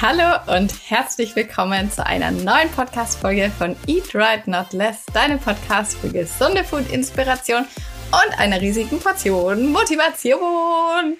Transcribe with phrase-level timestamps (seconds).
[0.00, 5.98] Hallo und herzlich willkommen zu einer neuen Podcast-Folge von Eat Right Not Less, deinem Podcast
[5.98, 11.16] für gesunde Food-Inspiration und einer riesigen Portion Motivation.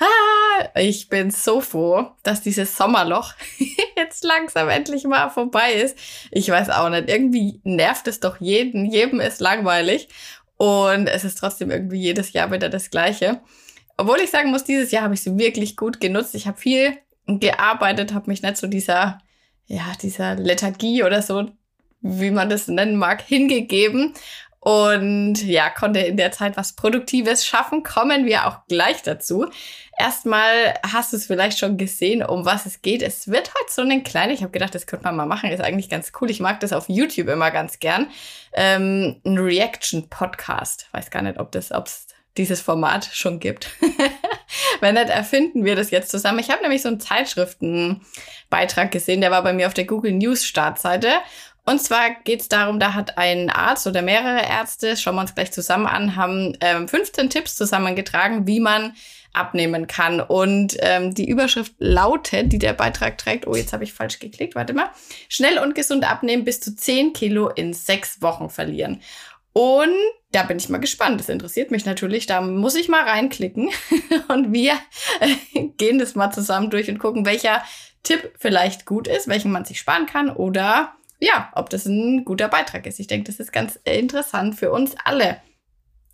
[0.00, 3.34] Ah, ich bin so froh, dass dieses Sommerloch
[3.98, 5.98] jetzt langsam endlich mal vorbei ist.
[6.30, 10.08] Ich weiß auch nicht, irgendwie nervt es doch jeden, jedem ist langweilig
[10.56, 13.42] und es ist trotzdem irgendwie jedes Jahr wieder das Gleiche.
[13.98, 16.34] Obwohl ich sagen muss, dieses Jahr habe ich es wirklich gut genutzt.
[16.34, 19.18] Ich habe viel gearbeitet, habe mich nicht so dieser,
[19.66, 21.50] ja, dieser Lethargie oder so,
[22.00, 24.14] wie man das nennen mag, hingegeben.
[24.66, 27.84] Und ja, konnte in der Zeit was Produktives schaffen.
[27.84, 29.46] Kommen wir auch gleich dazu.
[29.96, 33.00] Erstmal hast du es vielleicht schon gesehen, um was es geht.
[33.00, 35.60] Es wird heute so ein kleiner, ich habe gedacht, das könnte man mal machen, ist
[35.60, 36.32] eigentlich ganz cool.
[36.32, 38.08] Ich mag das auf YouTube immer ganz gern.
[38.54, 40.88] Ähm, ein Reaction-Podcast.
[40.90, 43.70] Weiß gar nicht, ob das, ob es dieses Format schon gibt.
[44.80, 46.38] Wenn nicht, erfinden wir das jetzt zusammen.
[46.38, 50.44] Ich habe nämlich so einen Zeitschriftenbeitrag gesehen, der war bei mir auf der Google News
[50.44, 51.10] Startseite.
[51.68, 55.34] Und zwar geht es darum, da hat ein Arzt oder mehrere Ärzte, schauen wir uns
[55.34, 58.94] gleich zusammen an, haben ähm, 15 Tipps zusammengetragen, wie man
[59.32, 60.20] abnehmen kann.
[60.20, 64.54] Und ähm, die Überschrift lautet, die der Beitrag trägt, oh, jetzt habe ich falsch geklickt,
[64.54, 64.90] warte mal,
[65.28, 69.02] schnell und gesund abnehmen, bis zu 10 Kilo in sechs Wochen verlieren.
[69.56, 69.94] Und
[70.32, 71.18] da bin ich mal gespannt.
[71.18, 72.26] Das interessiert mich natürlich.
[72.26, 73.70] Da muss ich mal reinklicken.
[74.28, 74.74] Und wir
[75.20, 77.62] äh, gehen das mal zusammen durch und gucken, welcher
[78.02, 82.48] Tipp vielleicht gut ist, welchen man sich sparen kann oder ja, ob das ein guter
[82.48, 83.00] Beitrag ist.
[83.00, 85.40] Ich denke, das ist ganz interessant für uns alle.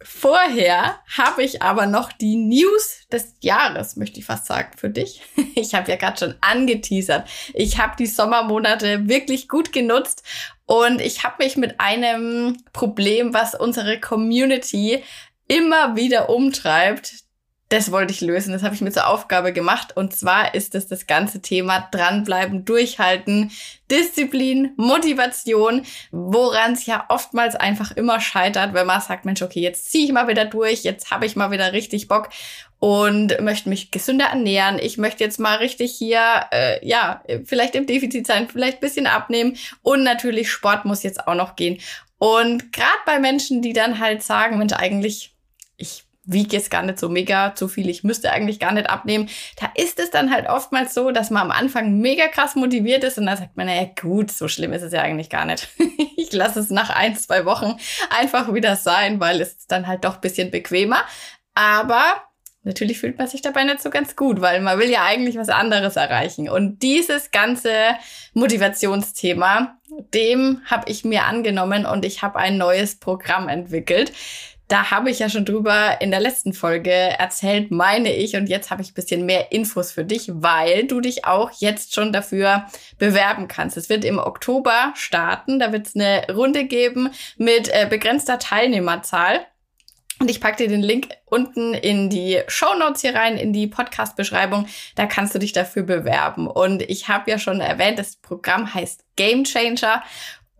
[0.05, 5.23] Vorher habe ich aber noch die News des Jahres, möchte ich fast sagen, für dich.
[5.55, 7.29] Ich habe ja gerade schon angeteasert.
[7.53, 10.23] Ich habe die Sommermonate wirklich gut genutzt
[10.65, 15.05] und ich habe mich mit einem Problem, was unsere Community
[15.49, 17.13] immer wieder umtreibt,
[17.73, 18.53] das wollte ich lösen.
[18.53, 19.97] Das habe ich mir zur Aufgabe gemacht.
[19.97, 23.51] Und zwar ist es das ganze Thema dranbleiben, durchhalten,
[23.91, 29.91] Disziplin, Motivation, woran es ja oftmals einfach immer scheitert, wenn man sagt, Mensch, okay, jetzt
[29.91, 32.29] ziehe ich mal wieder durch, jetzt habe ich mal wieder richtig Bock
[32.79, 34.79] und möchte mich gesünder ernähren.
[34.79, 39.57] Ich möchte jetzt mal richtig hier, äh, ja, vielleicht im Defizit sein, vielleicht bisschen abnehmen
[39.81, 41.79] und natürlich Sport muss jetzt auch noch gehen.
[42.19, 45.42] Und gerade bei Menschen, die dann halt sagen, Mensch, eigentlich, ich
[46.25, 49.29] wiege jetzt gar nicht so mega zu viel, ich müsste eigentlich gar nicht abnehmen.
[49.61, 53.19] Da ist es dann halt oftmals so, dass man am Anfang mega krass motiviert ist
[53.19, 55.69] und dann sagt man, naja gut, so schlimm ist es ja eigentlich gar nicht.
[56.17, 57.77] ich lasse es nach ein, zwei Wochen
[58.11, 61.05] einfach wieder sein, weil es ist dann halt doch bisschen bequemer.
[61.55, 62.23] Aber
[62.63, 65.49] natürlich fühlt man sich dabei nicht so ganz gut, weil man will ja eigentlich was
[65.49, 66.49] anderes erreichen.
[66.49, 67.73] Und dieses ganze
[68.35, 69.77] Motivationsthema,
[70.15, 74.13] dem habe ich mir angenommen und ich habe ein neues Programm entwickelt
[74.73, 78.37] da habe ich ja schon drüber in der letzten Folge erzählt, meine ich.
[78.37, 81.95] Und jetzt habe ich ein bisschen mehr Infos für dich, weil du dich auch jetzt
[81.95, 82.65] schon dafür
[82.97, 83.77] bewerben kannst.
[83.77, 85.59] Es wird im Oktober starten.
[85.59, 89.45] Da wird es eine Runde geben mit äh, begrenzter Teilnehmerzahl.
[90.21, 93.67] Und ich packe dir den Link unten in die Show Notes hier rein, in die
[93.67, 94.69] Podcast-Beschreibung.
[94.95, 96.47] Da kannst du dich dafür bewerben.
[96.47, 100.03] Und ich habe ja schon erwähnt, das Programm heißt Game Changer.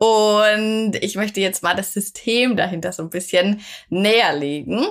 [0.03, 4.85] Und ich möchte jetzt mal das System dahinter so ein bisschen näher legen.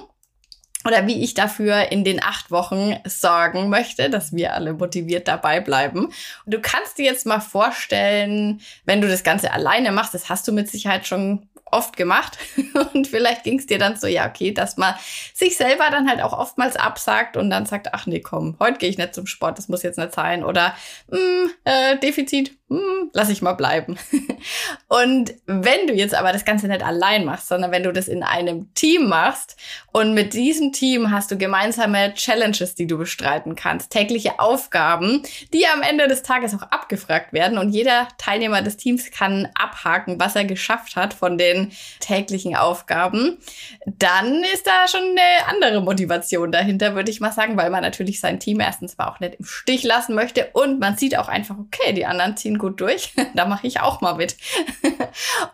[0.88, 5.60] Oder wie ich dafür in den acht Wochen sorgen möchte, dass wir alle motiviert dabei
[5.60, 6.06] bleiben.
[6.06, 6.14] Und
[6.46, 10.54] du kannst dir jetzt mal vorstellen, wenn du das Ganze alleine machst, das hast du
[10.54, 12.38] mit Sicherheit schon oft gemacht.
[12.94, 14.96] Und vielleicht ging es dir dann so, ja, okay, dass man
[15.34, 18.90] sich selber dann halt auch oftmals absagt und dann sagt, ach nee, komm, heute gehe
[18.90, 20.44] ich nicht zum Sport, das muss jetzt nicht sein.
[20.44, 20.76] Oder
[21.10, 23.98] mh, hm, äh, Defizit, hm, lass ich mal bleiben.
[24.88, 28.24] und wenn du jetzt aber das Ganze nicht allein machst, sondern wenn du das in
[28.24, 29.58] einem Team machst
[29.92, 35.22] und mit diesem Team hast du gemeinsame Challenges, die du bestreiten kannst, tägliche Aufgaben,
[35.54, 40.18] die am Ende des Tages auch abgefragt werden und jeder Teilnehmer des Teams kann abhaken,
[40.22, 43.38] was er geschafft hat von den täglichen Aufgaben,
[43.86, 48.22] dann ist da schon eine andere Motivation dahinter, würde ich mal sagen, weil man natürlich
[48.22, 51.58] sein Team erstens mal auch nicht im Stich lassen möchte und man sieht auch einfach,
[51.60, 53.14] okay, die anderen ziehen gut durch.
[53.36, 54.38] da mache ich auch mal mit.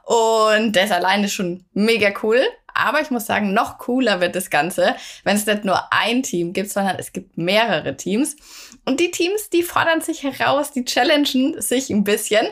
[0.04, 2.42] und das allein ist schon mega cool.
[2.76, 6.54] Aber ich muss sagen, noch cooler wird das Ganze, wenn es nicht nur ein Team
[6.54, 8.36] gibt, sondern es gibt mehrere Teams.
[8.86, 12.46] Und die Teams, die fordern sich heraus, die challengen sich ein bisschen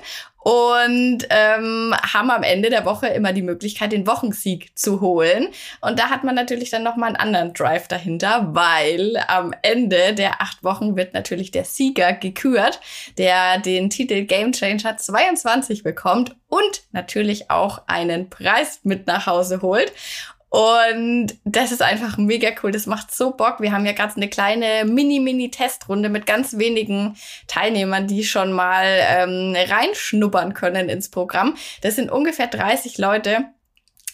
[0.46, 5.48] und ähm, haben am Ende der Woche immer die Möglichkeit, den Wochensieg zu holen.
[5.82, 10.44] Und da hat man natürlich dann nochmal einen anderen Drive dahinter, weil am Ende der
[10.44, 12.80] acht Wochen wird natürlich der Sieger gekürt,
[13.18, 19.64] der den Titel Game Changer 22 bekommt und natürlich auch einen Preis mit nach Hause
[19.64, 19.92] holt.
[20.56, 22.72] Und das ist einfach mega cool.
[22.72, 23.60] Das macht so Bock.
[23.60, 27.18] Wir haben ja gerade eine kleine Mini-Mini-Testrunde mit ganz wenigen
[27.48, 31.58] Teilnehmern, die schon mal ähm, reinschnuppern können ins Programm.
[31.82, 33.48] Das sind ungefähr 30 Leute.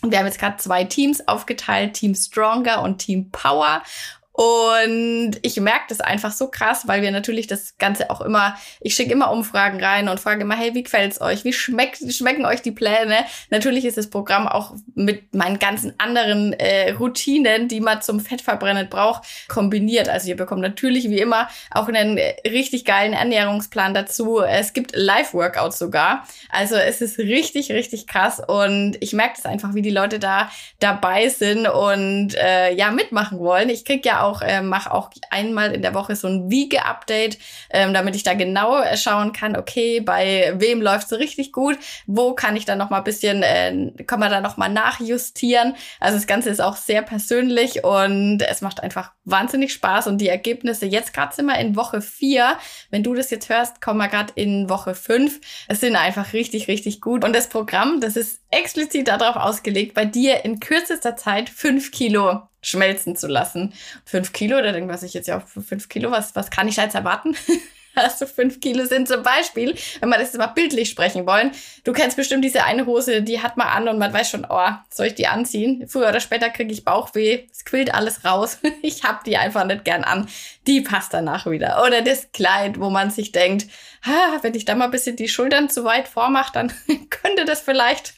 [0.02, 3.84] Und wir haben jetzt gerade zwei Teams aufgeteilt, Team Stronger und Team Power.
[4.33, 8.95] Und ich merke das einfach so krass, weil wir natürlich das Ganze auch immer, ich
[8.95, 11.44] schicke immer Umfragen rein und frage immer, hey, wie gefällt's euch?
[11.44, 13.25] Wie schmeckt, schmecken euch die Pläne?
[13.50, 18.88] Natürlich ist das Programm auch mit meinen ganzen anderen äh, Routinen, die man zum Fettverbrennen
[18.89, 20.07] braucht, kombiniert.
[20.07, 24.42] Also ihr bekommt natürlich wie immer auch einen richtig geilen Ernährungsplan dazu.
[24.42, 26.25] Es gibt Live-Workouts sogar.
[26.50, 30.50] Also es ist richtig, richtig krass und ich merke das einfach, wie die Leute da
[30.80, 33.69] dabei sind und äh, ja mitmachen wollen.
[33.69, 37.38] Ich krieg ja auch, äh, mache auch einmal in der Woche so ein Wiege-Update,
[37.70, 41.78] ähm, damit ich da genau äh, schauen kann, okay, bei wem läuft es richtig gut,
[42.08, 45.76] wo kann ich dann noch mal ein bisschen, äh, kann man da noch mal nachjustieren.
[46.00, 50.30] Also das Ganze ist auch sehr persönlich und es macht einfach wahnsinnig Spaß und die
[50.30, 52.58] Ergebnisse, jetzt gerade sind wir in Woche vier.
[52.90, 55.40] Wenn du das jetzt hörst, kommen wir gerade in Woche fünf.
[55.68, 57.24] Es sind einfach richtig, richtig gut.
[57.24, 62.42] Und das Programm, das ist explizit darauf ausgelegt, bei dir in kürzester Zeit fünf Kilo
[62.62, 63.74] schmelzen zu lassen.
[64.06, 66.84] Fünf Kilo, da denkt man sich jetzt ja, fünf Kilo, was, was kann ich da
[66.84, 67.36] jetzt erwarten?
[67.96, 71.52] also fünf Kilo sind zum Beispiel, wenn wir das jetzt mal bildlich sprechen wollen.
[71.84, 74.70] Du kennst bestimmt diese eine Hose, die hat man an und man weiß schon, oh,
[74.90, 75.86] soll ich die anziehen?
[75.88, 78.60] Früher oder später kriege ich Bauchweh, es quillt alles raus.
[78.82, 80.28] ich hab die einfach nicht gern an.
[80.68, 81.84] Die passt danach wieder.
[81.86, 83.68] Oder das Kleid, wo man sich denkt,
[84.06, 86.74] ha, wenn ich da mal ein bisschen die Schultern zu weit vormache, dann
[87.10, 88.14] könnte das vielleicht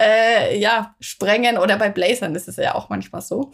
[0.00, 1.58] äh, ja sprengen.
[1.58, 3.52] Oder bei Blazern ist es ja auch manchmal so.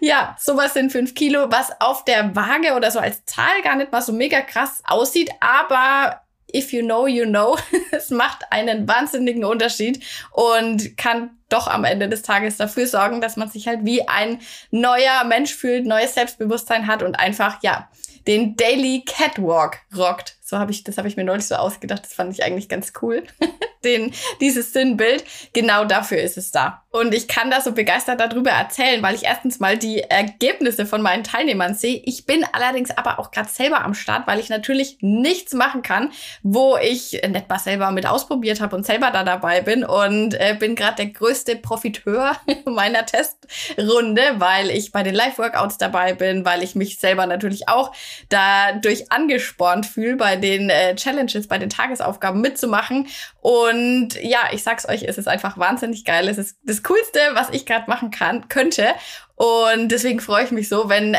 [0.00, 3.92] ja, sowas sind fünf Kilo, was auf der Waage oder so als Zahl gar nicht
[3.92, 6.20] mal so mega krass aussieht, aber
[6.54, 7.56] if you know, you know.
[7.92, 13.36] es macht einen wahnsinnigen Unterschied und kann doch am Ende des Tages dafür sorgen, dass
[13.36, 14.40] man sich halt wie ein
[14.70, 17.88] neuer Mensch fühlt, neues Selbstbewusstsein hat und einfach, ja,
[18.26, 20.36] den Daily Catwalk rockt.
[20.50, 22.02] So habe ich, das habe ich mir neulich so ausgedacht.
[22.02, 23.22] Das fand ich eigentlich ganz cool.
[23.84, 25.24] Den, dieses Sinnbild.
[25.52, 26.82] Genau dafür ist es da.
[26.90, 31.00] Und ich kann da so begeistert darüber erzählen, weil ich erstens mal die Ergebnisse von
[31.00, 32.02] meinen Teilnehmern sehe.
[32.04, 36.10] Ich bin allerdings aber auch gerade selber am Start, weil ich natürlich nichts machen kann,
[36.42, 40.56] wo ich nicht mal selber mit ausprobiert habe und selber da dabei bin und äh,
[40.58, 42.36] bin gerade der größte Profiteur
[42.66, 47.94] meiner Testrunde, weil ich bei den Live-Workouts dabei bin, weil ich mich selber natürlich auch
[48.30, 53.06] dadurch angespornt fühle, bei den äh, Challenges, bei den Tagesaufgaben mitzumachen.
[53.40, 56.28] Und ja, ich sag's euch, es ist einfach wahnsinnig geil.
[56.28, 58.88] Es ist das Coolste, was ich gerade machen kann, könnte.
[59.36, 61.16] Und deswegen freue ich mich so, wenn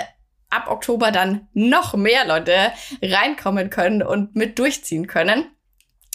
[0.49, 2.71] ab Oktober dann noch mehr Leute
[3.01, 5.45] reinkommen können und mit durchziehen können.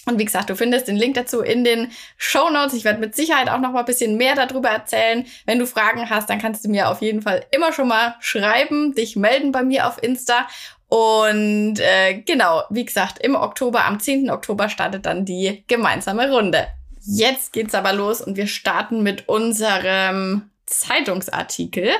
[0.08, 2.74] Und wie gesagt, du findest den Link dazu in den Show Notes.
[2.74, 5.26] Ich werde mit Sicherheit auch noch mal ein bisschen mehr darüber erzählen.
[5.46, 8.94] Wenn du Fragen hast, dann kannst du mir auf jeden Fall immer schon mal schreiben,
[8.94, 10.46] dich melden bei mir auf Insta.
[10.88, 14.30] Und äh, genau, wie gesagt, im Oktober, am 10.
[14.30, 16.68] Oktober startet dann die gemeinsame Runde.
[17.00, 21.90] Jetzt geht's aber los und wir starten mit unserem Zeitungsartikel.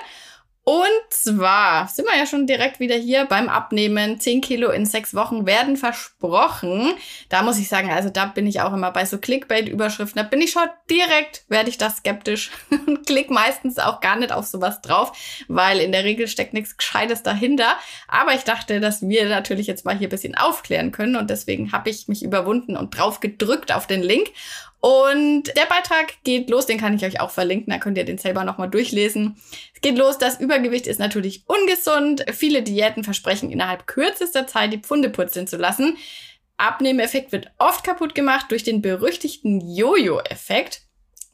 [0.68, 4.18] Und zwar sind wir ja schon direkt wieder hier beim Abnehmen.
[4.18, 6.92] 10 Kilo in sechs Wochen werden versprochen.
[7.28, 10.20] Da muss ich sagen, also da bin ich auch immer bei so Clickbait-Überschriften.
[10.20, 12.50] Da bin ich schon direkt, werde ich da skeptisch
[12.88, 15.12] und klick meistens auch gar nicht auf sowas drauf,
[15.46, 17.76] weil in der Regel steckt nichts Gescheites dahinter.
[18.08, 21.70] Aber ich dachte, dass wir natürlich jetzt mal hier ein bisschen aufklären können und deswegen
[21.70, 24.32] habe ich mich überwunden und drauf gedrückt auf den Link.
[24.80, 28.18] Und der Beitrag geht los, den kann ich euch auch verlinken, da könnt ihr den
[28.18, 29.37] selber nochmal durchlesen.
[29.75, 32.25] Es geht los, das Übergewicht ist natürlich ungesund.
[32.33, 35.97] Viele Diäten versprechen innerhalb kürzester Zeit die Pfunde purzeln zu lassen.
[36.59, 40.83] Abnehmeffekt wird oft kaputt gemacht durch den berüchtigten Jojo-Effekt.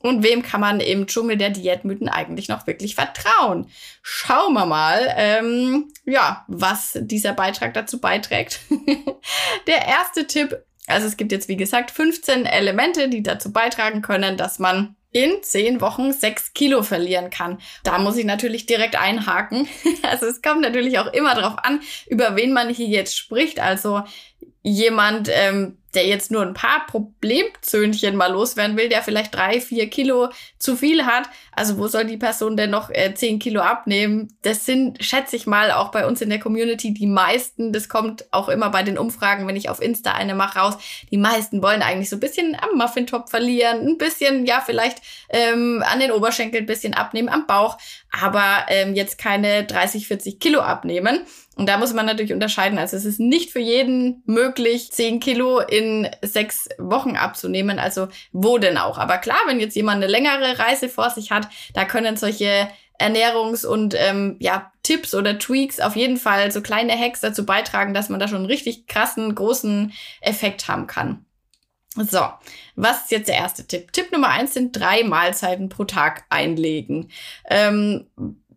[0.02, 3.68] Und wem kann man im Dschungel der Diätmythen eigentlich noch wirklich vertrauen?
[4.02, 8.60] Schauen wir mal, ähm, ja, was dieser Beitrag dazu beiträgt.
[9.68, 14.36] der erste Tipp also es gibt jetzt, wie gesagt, 15 Elemente, die dazu beitragen können,
[14.36, 17.58] dass man in 10 Wochen 6 Kilo verlieren kann.
[17.84, 19.68] Da muss ich natürlich direkt einhaken.
[20.02, 23.60] Also es kommt natürlich auch immer darauf an, über wen man hier jetzt spricht.
[23.60, 24.02] Also
[24.62, 29.90] jemand, ähm, der jetzt nur ein paar Problemzöhnchen mal loswerden will, der vielleicht drei, vier
[29.90, 31.28] Kilo zu viel hat.
[31.54, 34.28] Also wo soll die Person denn noch äh, zehn Kilo abnehmen?
[34.42, 37.72] Das sind, schätze ich mal, auch bei uns in der Community die meisten.
[37.72, 40.78] Das kommt auch immer bei den Umfragen, wenn ich auf Insta eine mache, raus.
[41.10, 45.82] Die meisten wollen eigentlich so ein bisschen am Muffintop verlieren, ein bisschen, ja, vielleicht ähm,
[45.86, 47.78] an den Oberschenkeln ein bisschen abnehmen, am Bauch,
[48.10, 51.20] aber ähm, jetzt keine 30, 40 Kilo abnehmen.
[51.54, 52.78] Und da muss man natürlich unterscheiden.
[52.78, 57.78] Also es ist nicht für jeden möglich, 10 Kilo in in sechs Wochen abzunehmen.
[57.78, 58.98] Also wo denn auch?
[58.98, 63.66] Aber klar, wenn jetzt jemand eine längere Reise vor sich hat, da können solche Ernährungs-
[63.66, 68.08] und ähm, ja, Tipps oder Tweaks auf jeden Fall so kleine Hacks dazu beitragen, dass
[68.08, 71.24] man da schon einen richtig krassen, großen Effekt haben kann.
[71.94, 72.20] So,
[72.74, 73.92] was ist jetzt der erste Tipp?
[73.92, 77.10] Tipp Nummer eins sind drei Mahlzeiten pro Tag einlegen.
[77.50, 78.06] Ähm,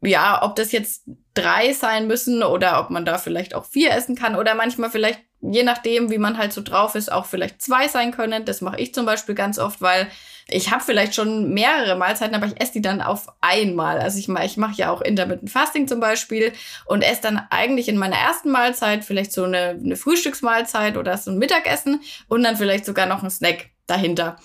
[0.02, 1.04] ja, ob das jetzt
[1.34, 5.20] drei sein müssen oder ob man da vielleicht auch vier essen kann oder manchmal vielleicht,
[5.42, 8.46] je nachdem, wie man halt so drauf ist, auch vielleicht zwei sein können.
[8.46, 10.08] Das mache ich zum Beispiel ganz oft, weil
[10.48, 14.00] ich habe vielleicht schon mehrere Mahlzeiten, aber ich esse die dann auf einmal.
[14.00, 16.54] Also ich, ich mache ja auch Intermittent Fasting zum Beispiel
[16.86, 21.32] und esse dann eigentlich in meiner ersten Mahlzeit vielleicht so eine, eine Frühstücksmahlzeit oder so
[21.32, 24.38] ein Mittagessen und dann vielleicht sogar noch ein Snack dahinter.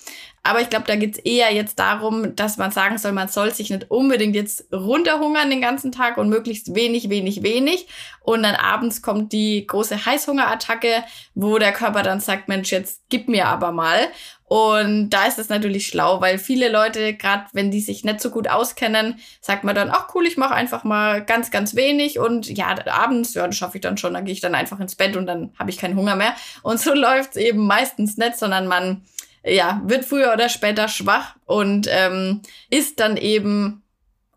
[0.43, 3.69] Aber ich glaube, da geht's eher jetzt darum, dass man sagen soll, man soll sich
[3.69, 7.89] nicht unbedingt jetzt runterhungern den ganzen Tag und möglichst wenig, wenig, wenig.
[8.23, 11.05] Und dann abends kommt die große Heißhungerattacke,
[11.35, 14.09] wo der Körper dann sagt, Mensch, jetzt gib mir aber mal.
[14.45, 18.31] Und da ist es natürlich schlau, weil viele Leute, gerade wenn die sich nicht so
[18.31, 22.49] gut auskennen, sagt man dann, ach cool, ich mache einfach mal ganz, ganz wenig und
[22.49, 25.17] ja, abends, ja, das schaffe ich dann schon, dann gehe ich dann einfach ins Bett
[25.17, 26.35] und dann habe ich keinen Hunger mehr.
[26.63, 29.03] Und so läuft's eben meistens nicht, sondern man
[29.45, 33.83] ja, wird früher oder später schwach und ähm, isst dann eben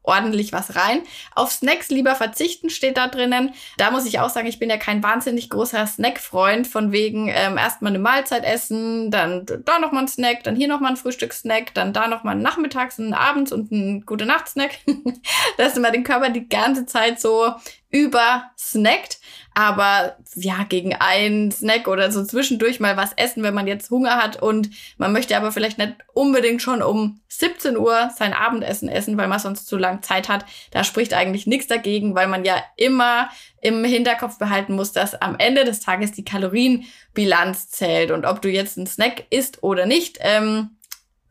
[0.04, 1.02] ordentlich was rein.
[1.34, 3.54] Auf Snacks lieber verzichten steht da drinnen.
[3.78, 7.58] Da muss ich auch sagen, ich bin ja kein wahnsinnig großer Snack-Freund, von wegen ähm,
[7.58, 10.98] erstmal eine Mahlzeit essen, dann da noch mal ein Snack, dann hier noch mal ein
[10.98, 14.80] Frühstückssnack, dann da noch mal ein Nachmittags, ein Abends und ein gute Nacht-Snack.
[15.58, 17.54] Dass man den Körper die ganze Zeit so
[17.90, 19.20] übersnackt.
[19.54, 24.18] Aber ja, gegen einen Snack oder so zwischendurch mal was essen, wenn man jetzt Hunger
[24.18, 29.18] hat und man möchte aber vielleicht nicht unbedingt schon um 17 Uhr sein Abendessen essen,
[29.18, 30.46] weil man sonst zu lang Zeit hat.
[30.72, 33.30] Da spricht eigentlich nichts dagegen, weil man ja immer
[33.62, 38.12] im Hinterkopf behalten muss, dass am Ende des Tages die Kalorienbilanz zählt.
[38.12, 40.78] Und ob du jetzt einen Snack isst oder nicht, ähm,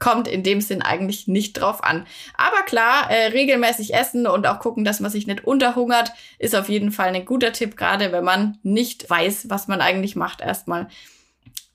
[0.02, 2.08] kommt in dem Sinn eigentlich nicht drauf an.
[2.36, 6.68] Aber klar, äh, regelmäßig essen und auch gucken, dass man sich nicht unterhungert, ist auf
[6.68, 10.88] jeden Fall ein guter Tipp, gerade wenn man nicht weiß, was man eigentlich macht erstmal.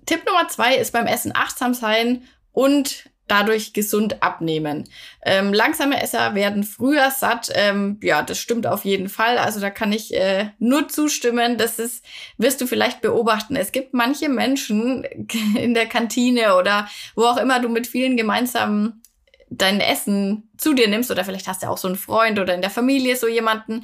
[0.06, 4.90] Tipp Nummer zwei ist beim Essen achtsam sein und dadurch gesund abnehmen.
[5.24, 7.50] Ähm, langsame Esser werden früher satt.
[7.54, 9.38] Ähm, ja, das stimmt auf jeden Fall.
[9.38, 11.58] Also da kann ich äh, nur zustimmen.
[11.58, 12.06] Das ist,
[12.38, 13.56] wirst du vielleicht beobachten.
[13.56, 15.04] Es gibt manche Menschen
[15.56, 19.02] in der Kantine oder wo auch immer du mit vielen gemeinsam
[19.50, 22.62] dein Essen zu dir nimmst oder vielleicht hast du auch so einen Freund oder in
[22.62, 23.84] der Familie so jemanden,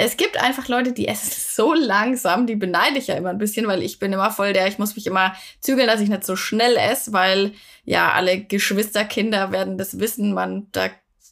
[0.00, 3.66] es gibt einfach Leute, die essen so langsam, die beneide ich ja immer ein bisschen,
[3.66, 6.36] weil ich bin immer voll der, ich muss mich immer zügeln, dass ich nicht so
[6.36, 7.52] schnell esse, weil
[7.84, 10.90] ja, alle Geschwisterkinder werden das wissen, man, da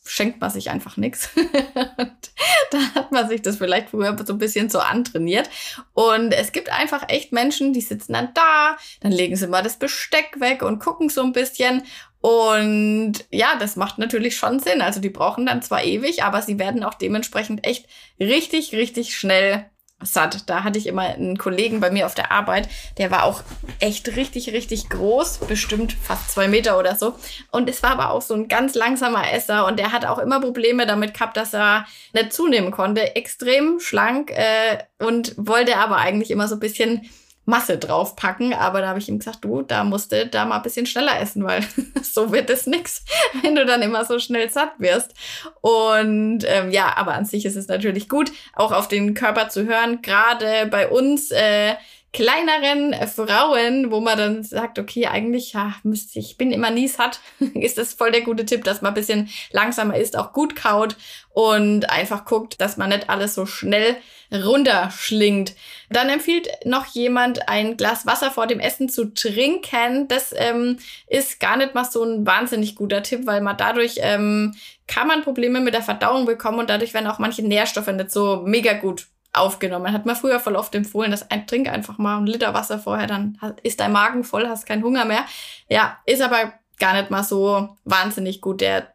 [0.09, 1.31] schenkt man sich einfach nichts.
[2.71, 5.49] da hat man sich das vielleicht früher so ein bisschen so antrainiert.
[5.95, 9.77] Und es gibt einfach echt Menschen, die sitzen dann da, dann legen sie mal das
[9.77, 11.83] Besteck weg und gucken so ein bisschen.
[12.21, 14.81] Und ja, das macht natürlich schon Sinn.
[14.81, 17.87] Also die brauchen dann zwar ewig, aber sie werden auch dementsprechend echt
[18.19, 19.71] richtig, richtig schnell
[20.01, 20.49] satt.
[20.49, 23.43] Da hatte ich immer einen Kollegen bei mir auf der Arbeit, der war auch
[23.81, 27.15] echt richtig, richtig groß, bestimmt fast zwei Meter oder so.
[27.51, 30.41] Und es war aber auch so ein ganz langsamer Esser und der hat auch immer
[30.41, 33.17] Probleme damit gehabt, dass er nicht zunehmen konnte.
[33.17, 37.09] Extrem schlank äh, und wollte aber eigentlich immer so ein bisschen
[37.49, 38.53] Masse draufpacken.
[38.53, 41.19] Aber da habe ich ihm gesagt, du, da musst du da mal ein bisschen schneller
[41.19, 41.65] essen, weil
[42.03, 43.05] so wird es nix,
[43.43, 45.15] wenn du dann immer so schnell satt wirst.
[45.63, 49.67] Und ähm, ja, aber an sich ist es natürlich gut, auch auf den Körper zu
[49.67, 50.03] hören.
[50.03, 51.75] Gerade bei uns äh,
[52.19, 57.21] kleineren Frauen, wo man dann sagt, okay, eigentlich ja, müsste ich bin immer nie satt,
[57.55, 60.97] ist das voll der gute Tipp, dass man ein bisschen langsamer ist, auch gut kaut
[61.31, 63.95] und einfach guckt, dass man nicht alles so schnell
[64.33, 65.55] runterschlingt.
[65.91, 70.09] Dann empfiehlt noch jemand, ein Glas Wasser vor dem Essen zu trinken.
[70.09, 74.57] Das ähm, ist gar nicht mal so ein wahnsinnig guter Tipp, weil man dadurch ähm,
[74.89, 78.43] kann man Probleme mit der Verdauung bekommen und dadurch werden auch manche Nährstoffe nicht so
[78.45, 79.07] mega gut
[79.41, 79.93] aufgenommen.
[79.93, 83.07] Hat man früher voll oft empfohlen, dass ein trink einfach mal einen Liter Wasser vorher,
[83.07, 85.25] dann ist dein Magen voll, hast keinen Hunger mehr.
[85.69, 88.61] Ja, ist aber gar nicht mal so wahnsinnig gut.
[88.61, 88.95] Der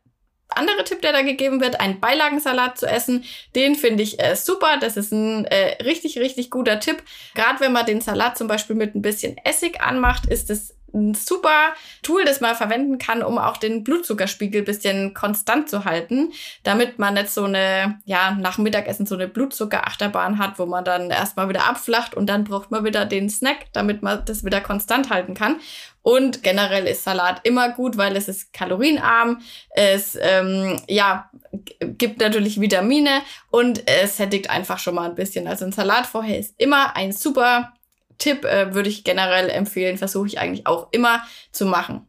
[0.50, 3.24] andere Tipp, der da gegeben wird, einen Beilagensalat zu essen,
[3.56, 4.78] den finde ich äh, super.
[4.80, 7.04] Das ist ein äh, richtig, richtig guter Tipp.
[7.34, 11.14] Gerade wenn man den Salat zum Beispiel mit ein bisschen Essig anmacht, ist es ein
[11.14, 16.32] super Tool, das man verwenden kann, um auch den Blutzuckerspiegel bisschen konstant zu halten,
[16.64, 21.10] damit man nicht so eine, ja, nach Mittagessen so eine Blutzuckerachterbahn hat, wo man dann
[21.10, 25.10] erstmal wieder abflacht und dann braucht man wieder den Snack, damit man das wieder konstant
[25.10, 25.60] halten kann.
[26.04, 31.32] Und generell ist Salat immer gut, weil es ist kalorienarm, es ähm, ja,
[31.80, 35.48] gibt natürlich Vitamine und es sättigt einfach schon mal ein bisschen.
[35.48, 37.74] Also ein Salat vorher ist immer ein super
[38.18, 42.08] Tipp äh, würde ich generell empfehlen, versuche ich eigentlich auch immer zu machen.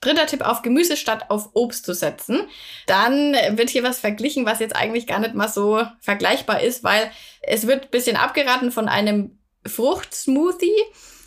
[0.00, 2.40] Dritter Tipp, auf Gemüse statt auf Obst zu setzen.
[2.86, 7.10] Dann wird hier was verglichen, was jetzt eigentlich gar nicht mal so vergleichbar ist, weil
[7.42, 10.76] es wird bisschen abgeraten von einem Fruchtsmoothie,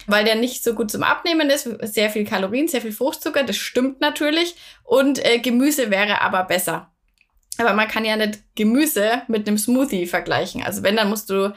[0.06, 1.64] weil der nicht so gut zum Abnehmen ist.
[1.82, 4.56] Sehr viel Kalorien, sehr viel Fruchtzucker, das stimmt natürlich.
[4.84, 6.92] Und äh, Gemüse wäre aber besser.
[7.58, 10.64] Aber man kann ja nicht Gemüse mit einem Smoothie vergleichen.
[10.64, 11.54] Also wenn, dann musst du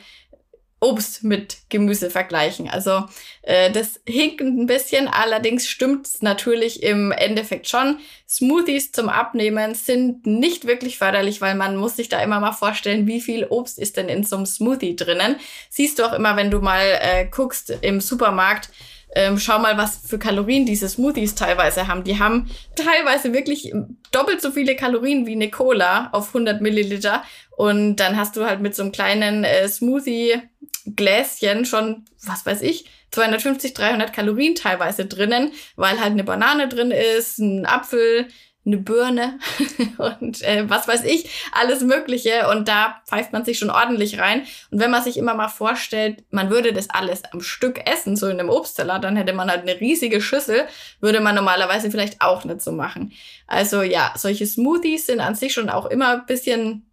[0.80, 2.68] Obst mit Gemüse vergleichen.
[2.68, 3.04] Also
[3.42, 7.98] äh, das hinkt ein bisschen, allerdings stimmt es natürlich im Endeffekt schon.
[8.28, 13.06] Smoothies zum Abnehmen sind nicht wirklich förderlich, weil man muss sich da immer mal vorstellen,
[13.06, 15.36] wie viel Obst ist denn in so einem Smoothie drinnen.
[15.68, 18.70] Siehst du auch immer, wenn du mal äh, guckst im Supermarkt,
[19.14, 22.04] ähm, schau mal, was für Kalorien diese Smoothies teilweise haben.
[22.04, 23.72] Die haben teilweise wirklich
[24.12, 27.24] doppelt so viele Kalorien wie eine Cola auf 100 Milliliter.
[27.60, 32.86] Und dann hast du halt mit so einem kleinen äh, Smoothie-Gläschen schon, was weiß ich,
[33.10, 38.28] 250, 300 Kalorien teilweise drinnen, weil halt eine Banane drin ist, ein Apfel,
[38.64, 39.38] eine Birne
[39.98, 42.48] und äh, was weiß ich, alles Mögliche.
[42.48, 44.46] Und da pfeift man sich schon ordentlich rein.
[44.70, 48.28] Und wenn man sich immer mal vorstellt, man würde das alles am Stück essen, so
[48.28, 50.66] in einem Obstsalat, dann hätte man halt eine riesige Schüssel,
[51.02, 53.12] würde man normalerweise vielleicht auch nicht so machen.
[53.46, 56.86] Also ja, solche Smoothies sind an sich schon auch immer bisschen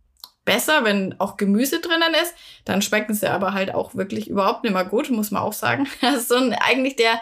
[0.48, 2.34] besser, wenn auch Gemüse drinnen ist.
[2.66, 5.88] Dann schmecken sie aber halt auch wirklich überhaupt nicht mehr gut, muss man auch sagen.
[6.02, 7.22] Also so ein, eigentlich der,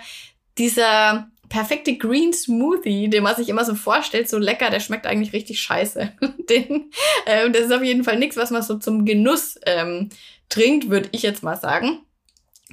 [0.60, 5.34] dieser perfekte Green Smoothie, den man sich immer so vorstellt, so lecker, der schmeckt eigentlich
[5.34, 6.14] richtig scheiße.
[6.50, 6.92] den,
[7.26, 10.10] äh, das ist auf jeden Fall nichts, was man so zum Genuss ähm,
[10.48, 12.05] trinkt, würde ich jetzt mal sagen.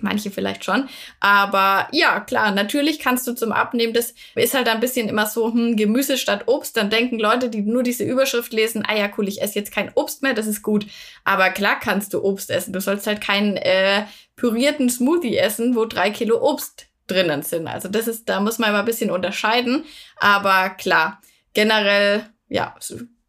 [0.01, 0.89] Manche vielleicht schon.
[1.21, 5.53] Aber ja, klar, natürlich kannst du zum Abnehmen, das ist halt ein bisschen immer so,
[5.53, 6.77] hm, Gemüse statt Obst.
[6.77, 9.93] Dann denken Leute, die nur diese Überschrift lesen, ah ja, cool, ich esse jetzt kein
[9.95, 10.87] Obst mehr, das ist gut.
[11.25, 12.73] Aber klar kannst du Obst essen.
[12.73, 17.69] Du sollst halt keinen äh, pürierten Smoothie essen, wo drei Kilo Obst drinnen sind.
[17.69, 19.85] Also das ist, da muss man immer ein bisschen unterscheiden.
[20.17, 21.21] Aber klar,
[21.53, 22.75] generell, ja,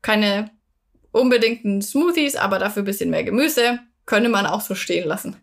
[0.01, 0.49] keine
[1.11, 3.79] unbedingten Smoothies, aber dafür ein bisschen mehr Gemüse.
[4.05, 5.41] Könnte man auch so stehen lassen.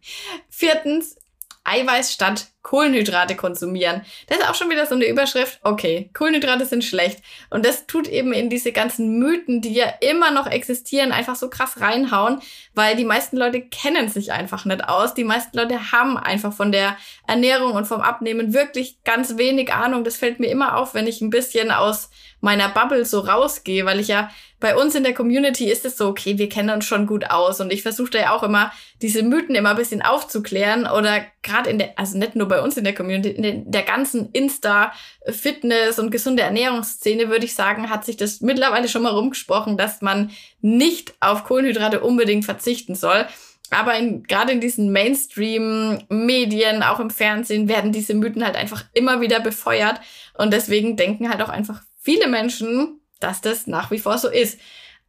[0.48, 1.16] Viertens,
[1.64, 4.02] Eiweiß statt Kohlenhydrate konsumieren.
[4.26, 5.60] Das ist auch schon wieder so eine Überschrift.
[5.62, 7.22] Okay, Kohlenhydrate sind schlecht.
[7.48, 11.48] Und das tut eben in diese ganzen Mythen, die ja immer noch existieren, einfach so
[11.48, 12.40] krass reinhauen,
[12.74, 15.14] weil die meisten Leute kennen sich einfach nicht aus.
[15.14, 20.04] Die meisten Leute haben einfach von der Ernährung und vom Abnehmen wirklich ganz wenig Ahnung.
[20.04, 24.00] Das fällt mir immer auf, wenn ich ein bisschen aus meiner Bubble so rausgehe, weil
[24.00, 24.30] ich ja
[24.60, 27.60] bei uns in der Community ist es so, okay, wir kennen uns schon gut aus
[27.60, 31.70] und ich versuche da ja auch immer diese Mythen immer ein bisschen aufzuklären oder gerade
[31.70, 34.92] in der, also nicht nur bei uns in der Community, in der ganzen Insta,
[35.26, 40.02] Fitness und gesunde Ernährungsszene, würde ich sagen, hat sich das mittlerweile schon mal rumgesprochen, dass
[40.02, 43.26] man nicht auf Kohlenhydrate unbedingt verzichten soll.
[43.70, 49.20] Aber in, gerade in diesen Mainstream-Medien, auch im Fernsehen, werden diese Mythen halt einfach immer
[49.20, 50.00] wieder befeuert.
[50.36, 54.58] Und deswegen denken halt auch einfach viele Menschen, dass das nach wie vor so ist.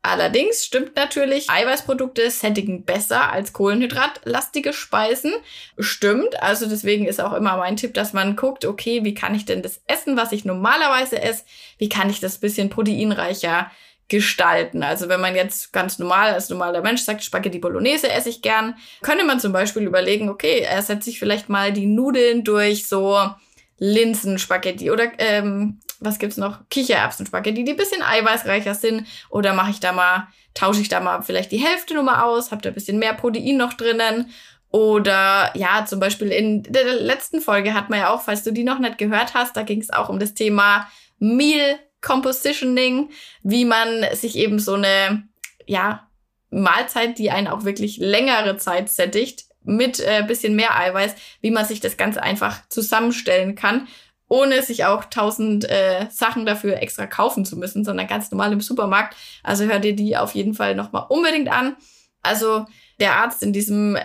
[0.04, 5.32] Allerdings stimmt natürlich, Eiweißprodukte sättigen besser als kohlenhydratlastige Speisen.
[5.78, 9.46] Stimmt, also deswegen ist auch immer mein Tipp, dass man guckt, okay, wie kann ich
[9.46, 11.44] denn das essen, was ich normalerweise esse?
[11.78, 13.70] Wie kann ich das bisschen proteinreicher
[14.08, 14.82] gestalten?
[14.82, 18.76] Also wenn man jetzt ganz normal als normaler Mensch sagt, Spaghetti Bolognese esse ich gern,
[19.04, 23.20] könnte man zum Beispiel überlegen, okay, ersetze ich vielleicht mal die Nudeln durch so
[23.78, 26.60] Linsenspaghetti oder ähm, was gibt's noch?
[26.70, 29.08] Kichererbsenspaghetti, die ein bisschen eiweißreicher sind.
[29.30, 32.52] Oder mache ich da mal, tausche ich da mal vielleicht die Hälfte nur mal aus,
[32.52, 34.32] habt da ein bisschen mehr Protein noch drinnen.
[34.72, 38.64] Oder ja, zum Beispiel in der letzten Folge hat man ja auch, falls du die
[38.64, 40.88] noch nicht gehört hast, da ging es auch um das Thema
[41.20, 43.12] Meal Compositioning,
[43.44, 45.24] wie man sich eben so eine,
[45.68, 46.08] ja,
[46.50, 51.66] Mahlzeit, die einen auch wirklich längere Zeit sättigt, mit äh, bisschen mehr Eiweiß, wie man
[51.66, 53.88] sich das ganz einfach zusammenstellen kann
[54.32, 58.62] ohne sich auch tausend äh, Sachen dafür extra kaufen zu müssen, sondern ganz normal im
[58.62, 59.17] Supermarkt.
[59.44, 61.76] Also hör dir die auf jeden Fall nochmal unbedingt an.
[62.22, 62.65] Also
[63.02, 63.98] der Arzt in diesem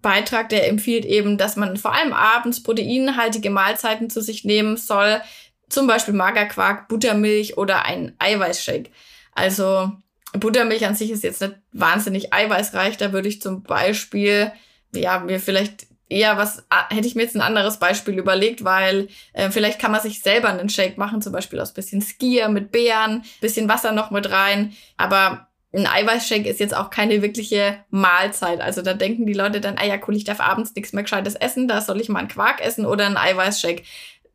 [0.00, 5.20] Beitrag, der empfiehlt eben, dass man vor allem abends proteinhaltige Mahlzeiten zu sich nehmen soll.
[5.68, 8.90] Zum Beispiel Magerquark, Buttermilch oder ein Eiweißshake.
[9.32, 9.92] Also
[10.32, 12.96] Buttermilch an sich ist jetzt nicht wahnsinnig eiweißreich.
[12.96, 14.50] Da würde ich zum Beispiel,
[14.94, 19.08] ja, mir vielleicht eher was, ah, hätte ich mir jetzt ein anderes Beispiel überlegt, weil
[19.32, 22.72] äh, vielleicht kann man sich selber einen Shake machen, zum Beispiel aus bisschen Skier mit
[22.72, 24.74] Beeren, bisschen Wasser noch mit rein.
[24.96, 28.60] Aber ein Eiweißshake ist jetzt auch keine wirkliche Mahlzeit.
[28.60, 31.34] Also da denken die Leute dann, ah ja, cool, ich darf abends nichts mehr Gescheites
[31.34, 33.82] essen, da soll ich mal einen Quark essen oder einen Eiweißshake.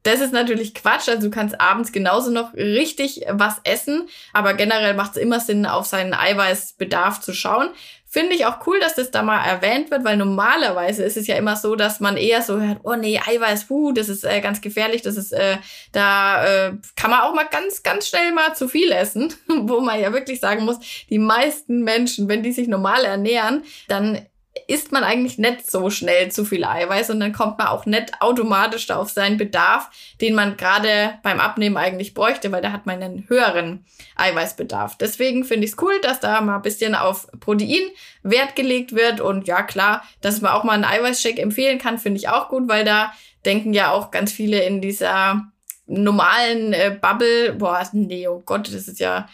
[0.04, 1.10] Das ist natürlich Quatsch.
[1.10, 4.08] Also du kannst abends genauso noch richtig was essen.
[4.34, 7.70] Aber generell macht es immer Sinn, auf seinen Eiweißbedarf zu schauen.
[8.12, 11.36] Finde ich auch cool, dass das da mal erwähnt wird, weil normalerweise ist es ja
[11.36, 14.62] immer so, dass man eher so hört, oh nee, Eiweiß, puh, das ist äh, ganz
[14.62, 15.58] gefährlich, das ist, äh,
[15.91, 20.00] da äh, kann man auch mal ganz, ganz schnell mal zu viel essen, wo man
[20.00, 20.80] ja wirklich sagen muss,
[21.12, 24.26] die meisten Menschen, wenn die sich normal ernähren, dann
[24.67, 28.22] isst man eigentlich nicht so schnell zu viel Eiweiß und dann kommt man auch nicht
[28.22, 29.89] automatisch da auf seinen Bedarf,
[30.22, 34.98] den man gerade beim Abnehmen eigentlich bräuchte, weil da hat man einen höheren Eiweißbedarf.
[34.98, 37.89] Deswegen finde ich es cool, dass da mal ein bisschen auf Protein
[38.24, 42.19] Wert gelegt wird und ja klar, dass man auch mal einen Eiweißshake empfehlen kann, finde
[42.19, 43.13] ich auch gut, weil da
[43.45, 45.50] denken ja auch ganz viele in dieser
[45.89, 49.28] normalen äh, Bubble, boah, nee, oh Gott, das ist ja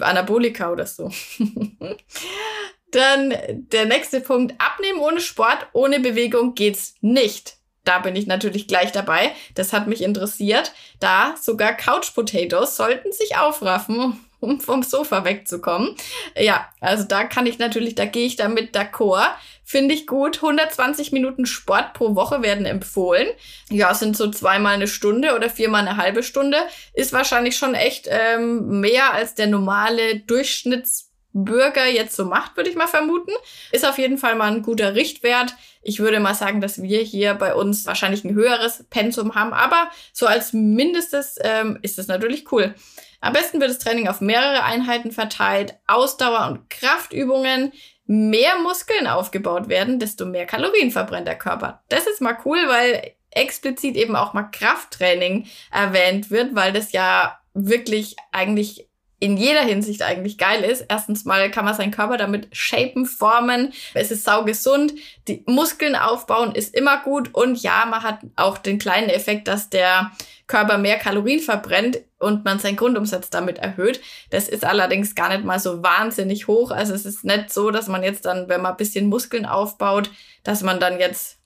[0.00, 1.10] Anabolika oder so.
[2.92, 4.54] Dann der nächste Punkt.
[4.58, 7.60] Abnehmen ohne Sport, ohne Bewegung geht's nicht.
[7.84, 9.32] Da bin ich natürlich gleich dabei.
[9.54, 10.72] Das hat mich interessiert.
[10.98, 15.96] Da sogar Couch Potatoes sollten sich aufraffen, um vom Sofa wegzukommen.
[16.36, 19.34] Ja, also da kann ich natürlich, da gehe ich damit d'accord.
[19.64, 20.36] Finde ich gut.
[20.36, 23.28] 120 Minuten Sport pro Woche werden empfohlen.
[23.70, 26.58] Ja, sind so zweimal eine Stunde oder viermal eine halbe Stunde.
[26.92, 32.70] Ist wahrscheinlich schon echt ähm, mehr als der normale Durchschnitts Bürger jetzt so macht, würde
[32.70, 33.32] ich mal vermuten.
[33.72, 35.54] Ist auf jeden Fall mal ein guter Richtwert.
[35.82, 39.90] Ich würde mal sagen, dass wir hier bei uns wahrscheinlich ein höheres Pensum haben, aber
[40.12, 42.74] so als Mindestes ähm, ist das natürlich cool.
[43.20, 47.72] Am besten wird das Training auf mehrere Einheiten verteilt, Ausdauer- und Kraftübungen,
[48.06, 51.84] mehr Muskeln aufgebaut werden, desto mehr Kalorien verbrennt der Körper.
[51.88, 57.38] Das ist mal cool, weil explizit eben auch mal Krafttraining erwähnt wird, weil das ja
[57.54, 58.89] wirklich eigentlich
[59.20, 60.86] in jeder Hinsicht eigentlich geil ist.
[60.88, 63.72] Erstens mal kann man seinen Körper damit shapen, formen.
[63.92, 64.94] Es ist saugesund.
[65.28, 67.34] Die Muskeln aufbauen ist immer gut.
[67.34, 70.10] Und ja, man hat auch den kleinen Effekt, dass der
[70.46, 74.00] Körper mehr Kalorien verbrennt und man seinen Grundumsatz damit erhöht.
[74.30, 76.70] Das ist allerdings gar nicht mal so wahnsinnig hoch.
[76.70, 80.10] Also es ist nicht so, dass man jetzt dann, wenn man ein bisschen Muskeln aufbaut,
[80.44, 81.38] dass man dann jetzt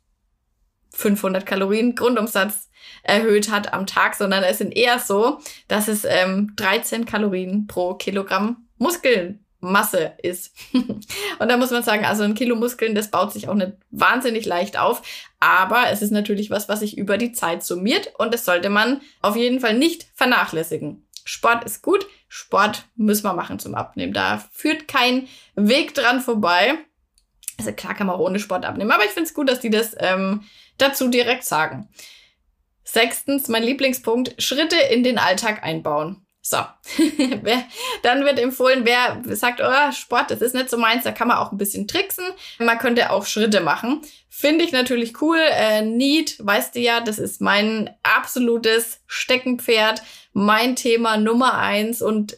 [0.93, 2.71] 500 Kalorien Grundumsatz
[3.05, 5.39] erhöht hat am Tag, sondern es sind eher so,
[5.69, 10.55] dass es ähm, 13 Kalorien pro Kilogramm Muskelmasse ist.
[10.73, 14.47] und da muss man sagen, also ein Kilo Muskeln, das baut sich auch nicht wahnsinnig
[14.47, 15.03] leicht auf,
[15.41, 19.01] aber es ist natürlich was, was sich über die Zeit summiert und das sollte man
[19.21, 21.07] auf jeden Fall nicht vernachlässigen.
[21.25, 24.13] Sport ist gut, Sport müssen wir machen zum Abnehmen.
[24.13, 26.75] Da führt kein Weg dran vorbei.
[27.59, 29.71] Also klar kann man auch ohne Sport abnehmen, aber ich finde es gut, dass die
[29.71, 30.43] das ähm,
[30.77, 31.89] dazu direkt sagen.
[32.95, 36.25] Sechstens, mein Lieblingspunkt, Schritte in den Alltag einbauen.
[36.47, 36.59] So,
[38.03, 41.39] dann wird empfohlen, wer sagt, oh, Sport, das ist nicht so meins, da kann man
[41.39, 42.27] auch ein bisschen tricksen.
[42.59, 44.03] Man könnte auch Schritte machen.
[44.29, 45.39] Finde ich natürlich cool.
[45.39, 50.03] Äh, Need, weißt du ja, das ist mein absolutes Steckenpferd,
[50.35, 52.37] mein Thema Nummer eins und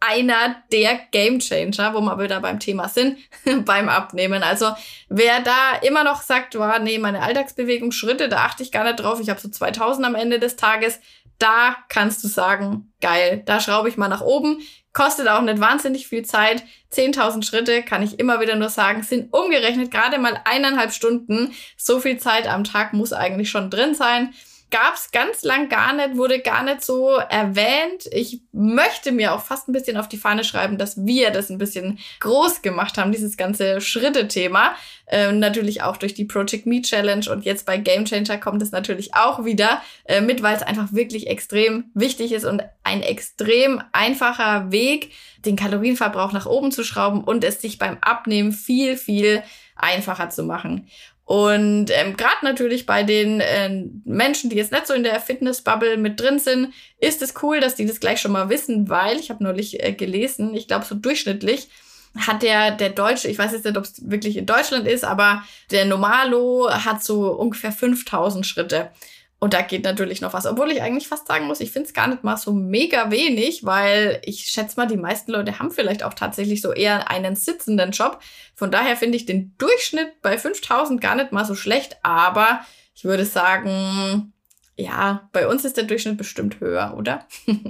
[0.00, 3.18] einer der Gamechanger, wo wir wieder beim Thema sind,
[3.64, 4.42] beim Abnehmen.
[4.42, 4.72] Also
[5.08, 9.00] wer da immer noch sagt, oh, nee, meine Alltagsbewegung, Schritte, da achte ich gar nicht
[9.00, 11.00] drauf, ich habe so 2000 am Ende des Tages,
[11.38, 14.60] da kannst du sagen, geil, da schraube ich mal nach oben.
[14.92, 16.64] Kostet auch nicht wahnsinnig viel Zeit.
[16.92, 21.54] 10.000 Schritte, kann ich immer wieder nur sagen, sind umgerechnet gerade mal eineinhalb Stunden.
[21.76, 24.34] So viel Zeit am Tag muss eigentlich schon drin sein
[24.70, 28.06] gab es ganz lang gar nicht, wurde gar nicht so erwähnt.
[28.10, 31.58] Ich möchte mir auch fast ein bisschen auf die Fahne schreiben, dass wir das ein
[31.58, 34.74] bisschen groß gemacht haben, dieses ganze Schritte-Thema.
[35.06, 38.70] Ähm, natürlich auch durch die Project Me Challenge und jetzt bei Game Changer kommt es
[38.70, 43.82] natürlich auch wieder äh, mit, weil es einfach wirklich extrem wichtig ist und ein extrem
[43.92, 45.12] einfacher Weg,
[45.46, 49.42] den Kalorienverbrauch nach oben zu schrauben und es sich beim Abnehmen viel, viel
[49.76, 50.88] einfacher zu machen.
[51.28, 55.98] Und ähm, gerade natürlich bei den äh, Menschen, die jetzt nicht so in der Fitness-Bubble
[55.98, 59.28] mit drin sind, ist es cool, dass die das gleich schon mal wissen, weil ich
[59.28, 61.68] habe neulich äh, gelesen, ich glaube so durchschnittlich
[62.16, 65.42] hat der der Deutsche, ich weiß jetzt nicht, ob es wirklich in Deutschland ist, aber
[65.70, 68.90] der Normalo hat so ungefähr 5000 Schritte.
[69.40, 71.94] Und da geht natürlich noch was, obwohl ich eigentlich fast sagen muss, ich finde es
[71.94, 76.02] gar nicht mal so mega wenig, weil ich schätze mal, die meisten Leute haben vielleicht
[76.02, 78.20] auch tatsächlich so eher einen sitzenden Job.
[78.56, 83.04] Von daher finde ich den Durchschnitt bei 5000 gar nicht mal so schlecht, aber ich
[83.04, 84.32] würde sagen,
[84.76, 87.26] ja, bei uns ist der Durchschnitt bestimmt höher, oder?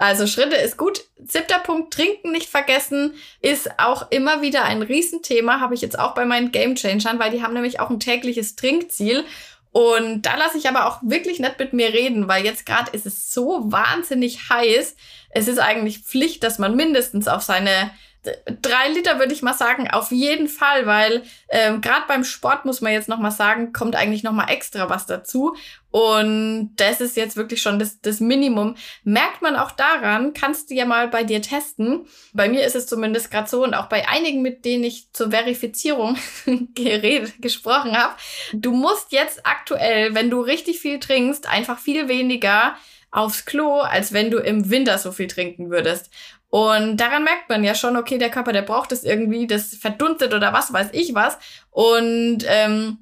[0.00, 1.04] Also Schritte ist gut.
[1.22, 6.14] Siebter Punkt, trinken nicht vergessen, ist auch immer wieder ein Riesenthema, habe ich jetzt auch
[6.14, 9.26] bei meinen Game Changern, weil die haben nämlich auch ein tägliches Trinkziel
[9.72, 13.06] und da lasse ich aber auch wirklich nicht mit mir reden, weil jetzt gerade ist
[13.06, 14.96] es so wahnsinnig heiß.
[15.30, 19.90] Es ist eigentlich Pflicht, dass man mindestens auf seine drei Liter würde ich mal sagen,
[19.90, 23.96] auf jeden Fall, weil ähm, gerade beim Sport muss man jetzt noch mal sagen, kommt
[23.96, 25.56] eigentlich noch mal extra was dazu.
[25.90, 28.76] Und das ist jetzt wirklich schon das, das Minimum.
[29.04, 32.06] Merkt man auch daran, kannst du ja mal bei dir testen.
[32.32, 35.30] Bei mir ist es zumindest gerade so und auch bei einigen, mit denen ich zur
[35.30, 36.16] Verifizierung
[36.74, 38.14] geredet, gesprochen habe.
[38.52, 42.76] Du musst jetzt aktuell, wenn du richtig viel trinkst, einfach viel weniger
[43.10, 46.10] aufs Klo, als wenn du im Winter so viel trinken würdest.
[46.50, 50.34] Und daran merkt man ja schon, okay, der Körper, der braucht das irgendwie, das verdunstet
[50.34, 51.38] oder was weiß ich was.
[51.70, 52.98] Und ähm,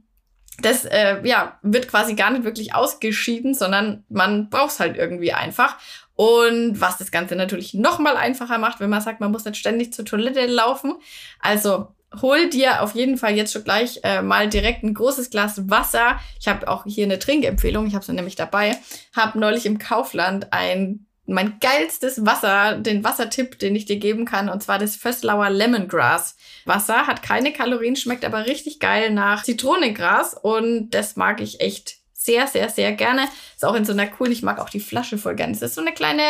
[0.60, 5.32] das äh, ja, wird quasi gar nicht wirklich ausgeschieden, sondern man braucht es halt irgendwie
[5.32, 5.76] einfach.
[6.14, 9.56] Und was das Ganze natürlich noch mal einfacher macht, wenn man sagt, man muss nicht
[9.56, 10.96] ständig zur Toilette laufen.
[11.38, 15.70] Also hol dir auf jeden Fall jetzt schon gleich äh, mal direkt ein großes Glas
[15.70, 16.18] Wasser.
[16.40, 18.76] Ich habe auch hier eine Trinkempfehlung, ich habe es nämlich dabei.
[19.14, 24.48] Habe neulich im Kaufland ein mein geilstes Wasser, den Wassertipp, den ich dir geben kann,
[24.48, 27.06] und zwar das Fösslauer Lemongrass Wasser.
[27.06, 32.46] Hat keine Kalorien, schmeckt aber richtig geil nach Zitronengras und das mag ich echt sehr,
[32.46, 33.24] sehr, sehr gerne.
[33.54, 35.52] Ist auch in so einer coolen, ich mag auch die Flasche voll gerne.
[35.52, 36.22] Das ist so eine kleine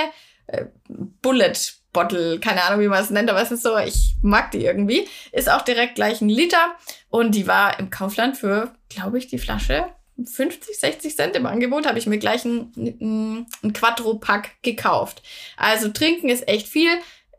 [0.49, 1.55] äh, Bullet
[1.93, 5.09] Bottle, keine Ahnung, wie man es nennt, aber es ist so, ich mag die irgendwie.
[5.33, 6.75] Ist auch direkt gleich ein Liter
[7.09, 9.87] und die war im Kaufland für, glaube ich, die Flasche
[10.25, 15.23] 50, 60 Cent im Angebot, habe ich mir gleich ein, ein, Quattro-Pack gekauft.
[15.57, 16.91] Also trinken ist echt viel,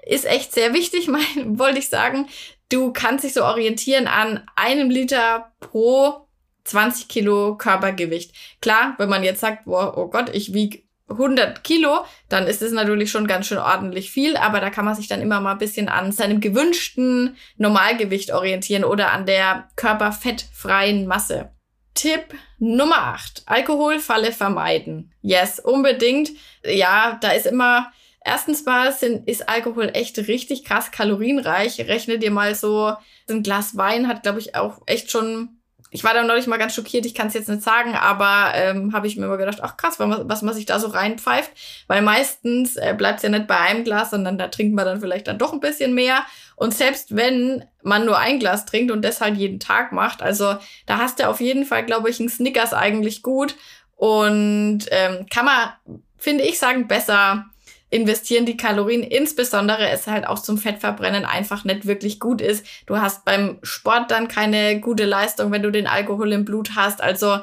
[0.06, 2.28] ist echt sehr wichtig, mein, wollte ich sagen.
[2.70, 6.28] Du kannst dich so orientieren an einem Liter pro
[6.66, 8.34] 20 Kilo Körpergewicht.
[8.62, 12.72] Klar, wenn man jetzt sagt, boah, oh Gott, ich wiege 100 Kilo, dann ist es
[12.72, 15.58] natürlich schon ganz schön ordentlich viel, aber da kann man sich dann immer mal ein
[15.58, 21.52] bisschen an seinem gewünschten Normalgewicht orientieren oder an der körperfettfreien Masse.
[22.00, 23.44] Tipp Nummer 8.
[23.46, 25.12] Alkoholfalle vermeiden.
[25.22, 26.32] Yes, unbedingt.
[26.64, 27.92] Ja, da ist immer,
[28.24, 31.78] erstens mal sind, ist Alkohol echt richtig krass kalorienreich.
[31.82, 32.94] Rechne dir mal so,
[33.30, 35.60] ein Glas Wein hat, glaube ich, auch echt schon
[35.92, 38.94] ich war da neulich mal ganz schockiert, ich kann es jetzt nicht sagen, aber ähm,
[38.94, 41.52] habe ich mir immer gedacht, ach krass, was, was man sich da so reinpfeift.
[41.88, 45.28] Weil meistens äh, bleibt ja nicht bei einem Glas, sondern da trinkt man dann vielleicht
[45.28, 46.26] dann doch ein bisschen mehr.
[46.60, 50.58] Und selbst wenn man nur ein Glas trinkt und das halt jeden Tag macht, also
[50.86, 53.56] da hast du auf jeden Fall, glaube ich, einen Snickers eigentlich gut.
[53.96, 57.46] Und ähm, kann man, finde ich, sagen, besser
[57.90, 62.66] investieren die Kalorien, insbesondere es halt auch zum Fettverbrennen einfach nicht wirklich gut ist.
[62.86, 67.02] Du hast beim Sport dann keine gute Leistung, wenn du den Alkohol im Blut hast.
[67.02, 67.40] Also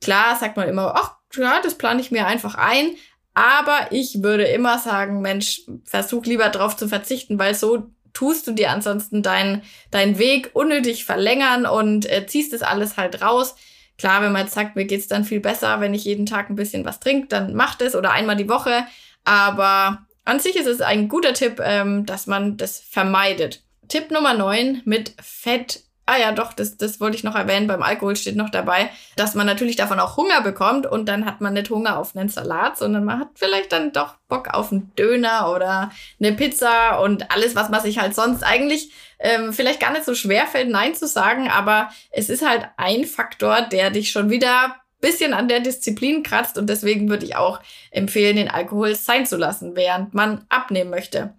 [0.00, 2.94] klar sagt man immer, ach ja, das plane ich mir einfach ein.
[3.34, 8.52] Aber ich würde immer sagen, Mensch, versuch lieber drauf zu verzichten, weil so tust du
[8.52, 13.54] dir ansonsten deinen dein Weg unnötig verlängern und äh, ziehst das alles halt raus.
[13.98, 16.56] Klar, wenn man jetzt sagt, mir geht's dann viel besser, wenn ich jeden Tag ein
[16.56, 18.84] bisschen was trinke, dann macht es oder einmal die Woche.
[19.24, 23.62] Aber an sich ist es ein guter Tipp, ähm, dass man das vermeidet.
[23.88, 25.82] Tipp Nummer 9 mit Fett.
[26.04, 27.68] Ah ja, doch, das, das wollte ich noch erwähnen.
[27.68, 31.40] Beim Alkohol steht noch dabei, dass man natürlich davon auch Hunger bekommt und dann hat
[31.40, 34.92] man nicht Hunger auf einen Salat, sondern man hat vielleicht dann doch Bock auf einen
[34.96, 39.92] Döner oder eine Pizza und alles, was man sich halt sonst eigentlich ähm, vielleicht gar
[39.92, 44.10] nicht so schwer fällt, Nein zu sagen, aber es ist halt ein Faktor, der dich
[44.10, 47.60] schon wieder bisschen an der Disziplin kratzt und deswegen würde ich auch
[47.90, 51.34] empfehlen, den Alkohol sein zu lassen, während man abnehmen möchte.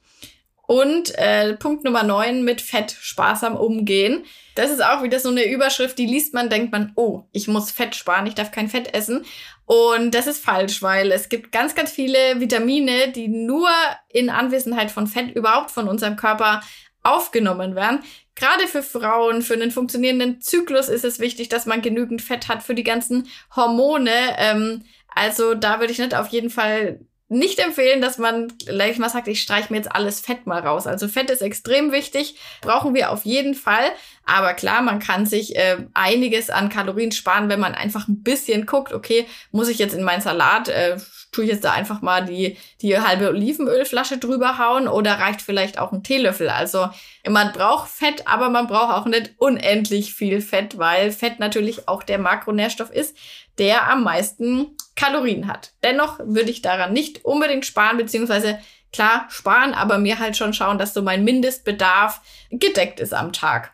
[0.66, 4.24] Und äh, Punkt Nummer 9 mit Fett sparsam umgehen.
[4.56, 7.72] Das ist auch wieder so eine Überschrift, die liest man, denkt man, oh, ich muss
[7.72, 9.26] Fett sparen, ich darf kein Fett essen.
[9.66, 13.70] Und das ist falsch, weil es gibt ganz, ganz viele Vitamine, die nur
[14.10, 16.62] in Anwesenheit von Fett überhaupt von unserem Körper
[17.02, 18.00] aufgenommen werden.
[18.36, 22.64] Gerade für Frauen, für einen funktionierenden Zyklus ist es wichtig, dass man genügend Fett hat
[22.64, 24.12] für die ganzen Hormone.
[24.38, 27.02] Ähm, also da würde ich nicht auf jeden Fall
[27.34, 30.88] nicht empfehlen, dass man gleich mal sagt, ich streiche mir jetzt alles Fett mal raus.
[30.88, 33.92] Also Fett ist extrem wichtig, brauchen wir auf jeden Fall.
[34.26, 38.66] Aber klar, man kann sich äh, einiges an Kalorien sparen, wenn man einfach ein bisschen
[38.66, 40.98] guckt, okay, muss ich jetzt in meinen Salat, äh,
[41.34, 45.78] tue ich jetzt da einfach mal die, die halbe Olivenölflasche drüber hauen oder reicht vielleicht
[45.78, 46.50] auch ein Teelöffel?
[46.50, 46.90] Also
[47.28, 52.04] man braucht Fett, aber man braucht auch nicht unendlich viel Fett, weil Fett natürlich auch
[52.04, 53.18] der Makronährstoff ist,
[53.58, 55.74] der am meisten Kalorien hat.
[55.84, 58.60] Dennoch würde ich daran nicht unbedingt sparen, beziehungsweise
[58.92, 63.74] klar sparen, aber mir halt schon schauen, dass so mein Mindestbedarf gedeckt ist am Tag.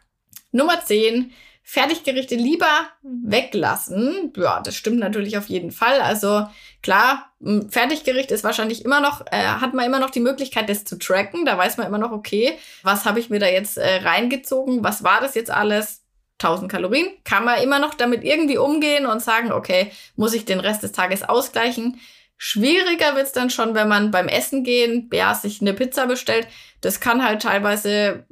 [0.51, 1.31] Nummer 10.
[1.61, 4.33] Fertiggerichte lieber weglassen.
[4.35, 6.01] Ja, das stimmt natürlich auf jeden Fall.
[6.01, 6.47] Also
[6.81, 7.31] klar,
[7.69, 11.45] Fertiggericht ist wahrscheinlich immer noch, äh, hat man immer noch die Möglichkeit, das zu tracken.
[11.45, 14.83] Da weiß man immer noch, okay, was habe ich mir da jetzt äh, reingezogen?
[14.83, 16.01] Was war das jetzt alles?
[16.41, 20.59] 1000 Kalorien, kann man immer noch damit irgendwie umgehen und sagen, okay, muss ich den
[20.59, 21.99] Rest des Tages ausgleichen?
[22.37, 26.47] Schwieriger wird's dann schon, wenn man beim Essen gehen, ja, sich eine Pizza bestellt.
[26.79, 28.25] Das kann halt teilweise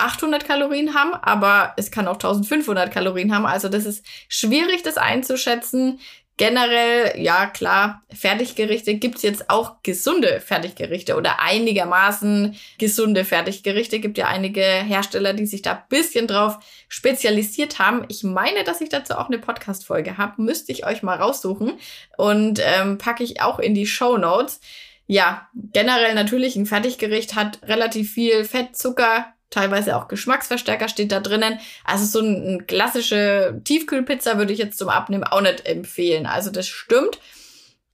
[0.00, 3.46] 800 Kalorien haben, aber es kann auch 1500 Kalorien haben.
[3.46, 6.00] Also das ist schwierig, das einzuschätzen.
[6.40, 14.00] Generell, ja klar, Fertiggerichte gibt's jetzt auch gesunde Fertiggerichte oder einigermaßen gesunde Fertiggerichte.
[14.00, 18.06] Gibt ja einige Hersteller, die sich da bisschen drauf spezialisiert haben.
[18.08, 20.40] Ich meine, dass ich dazu auch eine Podcast-Folge habe.
[20.40, 21.74] Müsste ich euch mal raussuchen
[22.16, 24.62] und ähm, packe ich auch in die Show Notes.
[25.06, 31.20] Ja, generell natürlich ein Fertiggericht hat relativ viel Fett, Zucker, teilweise auch Geschmacksverstärker steht da
[31.20, 31.58] drinnen.
[31.84, 36.26] Also so eine klassische Tiefkühlpizza würde ich jetzt zum Abnehmen auch nicht empfehlen.
[36.26, 37.18] Also das stimmt.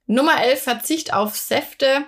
[0.07, 2.05] Nummer 11, Verzicht auf Säfte.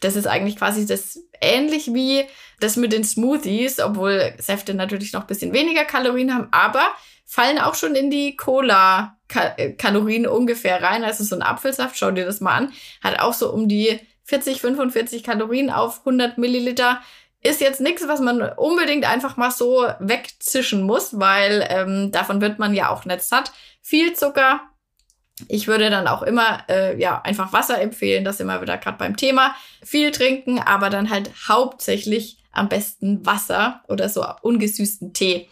[0.00, 2.24] Das ist eigentlich quasi das ähnlich wie
[2.60, 6.88] das mit den Smoothies, obwohl Säfte natürlich noch ein bisschen weniger Kalorien haben, aber
[7.24, 11.04] fallen auch schon in die Cola-Kalorien ungefähr rein.
[11.04, 14.60] Also so ein Apfelsaft, schau dir das mal an, hat auch so um die 40,
[14.60, 17.00] 45 Kalorien auf 100 Milliliter
[17.42, 22.58] ist jetzt nichts, was man unbedingt einfach mal so wegzischen muss, weil ähm, davon wird
[22.58, 23.52] man ja auch nicht satt.
[23.82, 24.60] Viel Zucker.
[25.46, 29.16] Ich würde dann auch immer äh, ja einfach Wasser empfehlen, das immer wieder gerade beim
[29.16, 29.54] Thema.
[29.84, 35.48] Viel trinken, aber dann halt hauptsächlich am besten Wasser oder so ungesüßten Tee.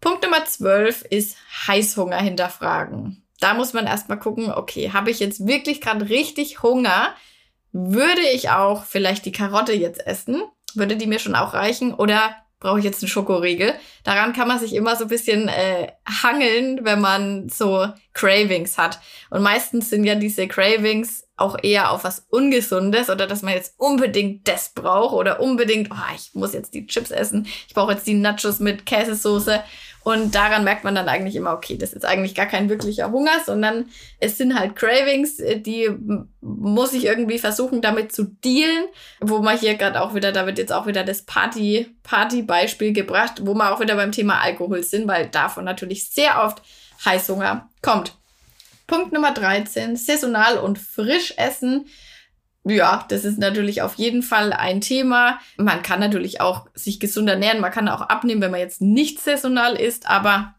[0.00, 3.24] Punkt Nummer 12 ist Heißhunger hinterfragen.
[3.40, 7.14] Da muss man erstmal gucken, okay, habe ich jetzt wirklich gerade richtig Hunger?
[7.72, 10.42] Würde ich auch vielleicht die Karotte jetzt essen?
[10.74, 11.94] Würde die mir schon auch reichen?
[11.94, 13.74] Oder brauche ich jetzt einen Schokoriegel?
[14.04, 19.00] Daran kann man sich immer so ein bisschen äh, hangeln, wenn man so Cravings hat.
[19.30, 23.74] Und meistens sind ja diese Cravings auch eher auf was Ungesundes oder dass man jetzt
[23.78, 28.06] unbedingt das braucht oder unbedingt, oh, ich muss jetzt die Chips essen, ich brauche jetzt
[28.06, 29.62] die Nachos mit Käsesoße
[30.08, 33.42] und daran merkt man dann eigentlich immer, okay, das ist eigentlich gar kein wirklicher Hunger,
[33.44, 33.90] sondern
[34.20, 35.90] es sind halt Cravings, äh, die
[36.40, 38.86] muss ich irgendwie versuchen, damit zu dealen.
[39.20, 43.42] Wo man hier gerade auch wieder, da wird jetzt auch wieder das Party, Party-Beispiel gebracht,
[43.42, 46.62] wo wir auch wieder beim Thema Alkohol sind, weil davon natürlich sehr oft
[47.04, 48.16] Heißhunger kommt.
[48.86, 51.84] Punkt Nummer 13, saisonal und frisch essen.
[52.68, 55.38] Ja, das ist natürlich auf jeden Fall ein Thema.
[55.56, 59.20] Man kann natürlich auch sich gesund ernähren, man kann auch abnehmen, wenn man jetzt nicht
[59.20, 60.54] saisonal ist, aber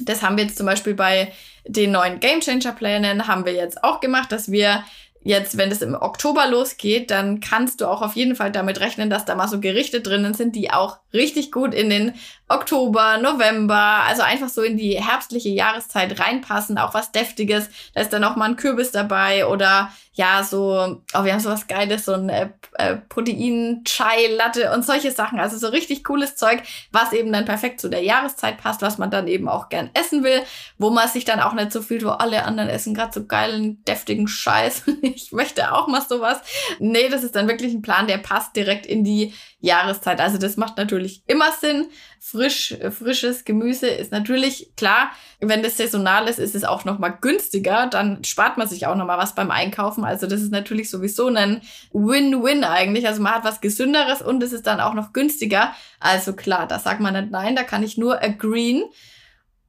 [0.00, 1.32] das haben wir jetzt zum Beispiel bei
[1.66, 4.84] den neuen Game Changer Plänen haben wir jetzt auch gemacht, dass wir
[5.24, 9.10] jetzt, wenn es im Oktober losgeht, dann kannst du auch auf jeden Fall damit rechnen,
[9.10, 12.14] dass da mal so Gerichte drinnen sind, die auch richtig gut in den
[12.48, 17.68] Oktober, November, also einfach so in die herbstliche Jahreszeit reinpassen, auch was Deftiges.
[17.94, 21.66] Da ist dann auch mal ein Kürbis dabei oder ja, so, oh, wir haben sowas
[21.66, 25.40] Geiles, so ein äh, äh, Protein-Chai-Latte und solche Sachen.
[25.40, 29.10] Also so richtig cooles Zeug, was eben dann perfekt zu der Jahreszeit passt, was man
[29.10, 30.42] dann eben auch gern essen will,
[30.76, 33.82] wo man sich dann auch nicht so fühlt, wo alle anderen essen gerade so geilen,
[33.84, 34.82] deftigen Scheiß.
[35.02, 36.42] ich möchte auch mal sowas.
[36.78, 40.20] Nee, das ist dann wirklich ein Plan, der passt direkt in die Jahreszeit.
[40.20, 41.86] Also das macht natürlich immer Sinn.
[42.18, 45.12] Frisch, frisches Gemüse ist natürlich klar.
[45.40, 47.86] Wenn das saisonal ist, ist es auch noch mal günstiger.
[47.86, 50.04] Dann spart man sich auch noch mal was beim Einkaufen.
[50.04, 53.06] Also das ist natürlich sowieso ein Win-Win eigentlich.
[53.06, 55.72] Also man hat was Gesünderes und es ist dann auch noch günstiger.
[56.00, 57.54] Also klar, da sagt man nicht nein.
[57.54, 58.84] Da kann ich nur agreeen.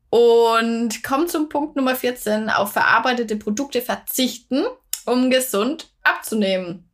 [0.09, 2.49] Und kommt zum Punkt Nummer 14.
[2.49, 4.63] Auf verarbeitete Produkte verzichten,
[5.05, 6.89] um gesund abzunehmen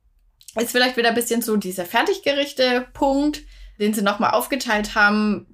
[0.55, 3.41] ist vielleicht wieder ein bisschen so dieser Fertiggerichte-Punkt,
[3.79, 5.47] den sie nochmal aufgeteilt haben.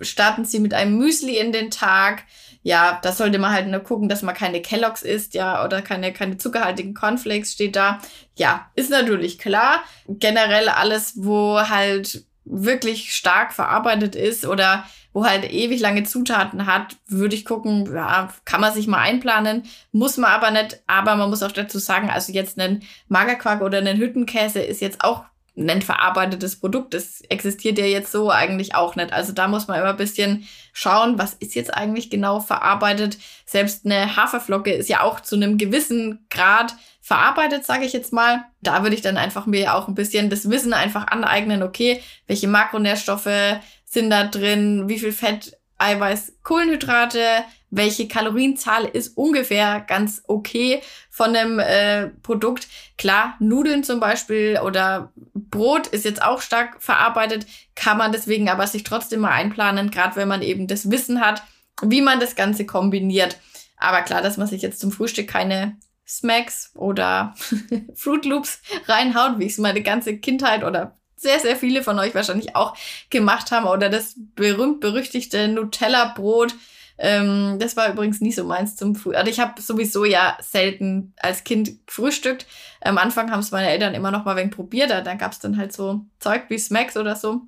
[0.00, 2.24] Starten sie mit einem Müsli in den Tag.
[2.62, 6.12] Ja, da sollte man halt nur gucken, dass man keine Kelloggs isst, ja, oder keine,
[6.12, 8.00] keine zuckerhaltigen Cornflakes steht da.
[8.36, 9.82] Ja, ist natürlich klar.
[10.06, 16.96] Generell alles, wo halt wirklich stark verarbeitet ist oder wo halt ewig lange Zutaten hat,
[17.06, 20.80] würde ich gucken, ja, kann man sich mal einplanen, muss man aber nicht.
[20.86, 25.04] Aber man muss auch dazu sagen, also jetzt ein Magerquark oder ein Hüttenkäse ist jetzt
[25.04, 25.24] auch
[25.56, 26.94] ein verarbeitetes Produkt.
[26.94, 29.12] Das existiert ja jetzt so eigentlich auch nicht.
[29.12, 33.18] Also da muss man immer ein bisschen schauen, was ist jetzt eigentlich genau verarbeitet.
[33.44, 38.44] Selbst eine Haferflocke ist ja auch zu einem gewissen Grad verarbeitet, sage ich jetzt mal.
[38.62, 42.48] Da würde ich dann einfach mir auch ein bisschen das Wissen einfach aneignen, okay, welche
[42.48, 50.80] Makronährstoffe sind da drin, wie viel Fett, Eiweiß, Kohlenhydrate, welche Kalorienzahl ist ungefähr ganz okay
[51.10, 52.68] von einem äh, Produkt.
[52.98, 58.66] Klar, Nudeln zum Beispiel oder Brot ist jetzt auch stark verarbeitet, kann man deswegen aber
[58.66, 61.42] sich trotzdem mal einplanen, gerade wenn man eben das Wissen hat,
[61.82, 63.38] wie man das Ganze kombiniert.
[63.76, 67.34] Aber klar, dass man sich jetzt zum Frühstück keine Smacks oder
[67.94, 72.14] Fruit Loops reinhaut, wie ich es meine ganze Kindheit oder sehr, sehr viele von euch
[72.14, 72.76] wahrscheinlich auch
[73.10, 73.66] gemacht haben.
[73.66, 76.54] Oder das berühmt-berüchtigte Nutella-Brot
[76.98, 79.14] Ähm, das war übrigens nie so meins zum Früh.
[79.14, 82.46] Also ich habe sowieso ja selten als Kind gefrühstückt.
[82.80, 84.90] Am Anfang haben es meine Eltern immer noch mal wegen probiert.
[84.90, 87.42] Dann gab es dann halt so Zeug wie Smacks oder so.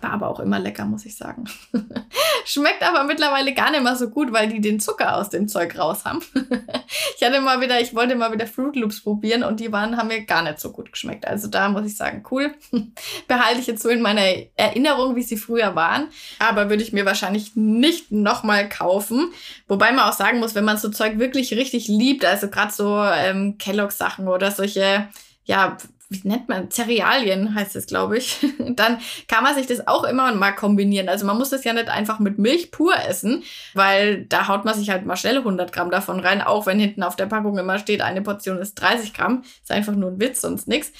[0.00, 1.44] War aber auch immer lecker, muss ich sagen.
[2.44, 5.78] Schmeckt aber mittlerweile gar nicht mehr so gut, weil die den Zucker aus dem Zeug
[5.78, 6.22] raus haben.
[7.16, 10.08] ich hatte mal wieder, ich wollte mal wieder Fruit Loops probieren und die waren, haben
[10.08, 11.26] mir gar nicht so gut geschmeckt.
[11.26, 12.54] Also da muss ich sagen, cool.
[13.28, 14.22] Behalte ich jetzt so in meiner
[14.56, 16.08] Erinnerung, wie sie früher waren.
[16.38, 19.32] Aber würde ich mir wahrscheinlich nicht nochmal kaufen.
[19.66, 23.02] Wobei man auch sagen muss, wenn man so Zeug wirklich richtig liebt, also gerade so
[23.02, 25.08] ähm, Kellogg-Sachen oder solche,
[25.44, 25.76] ja,
[26.10, 30.32] wie nennt man, Cerealien heißt es, glaube ich, dann kann man sich das auch immer
[30.34, 31.08] mal kombinieren.
[31.08, 33.42] Also man muss das ja nicht einfach mit Milch pur essen,
[33.74, 37.02] weil da haut man sich halt mal schnell 100 Gramm davon rein, auch wenn hinten
[37.02, 39.42] auf der Packung immer steht, eine Portion ist 30 Gramm.
[39.62, 40.92] Ist einfach nur ein Witz, sonst nix.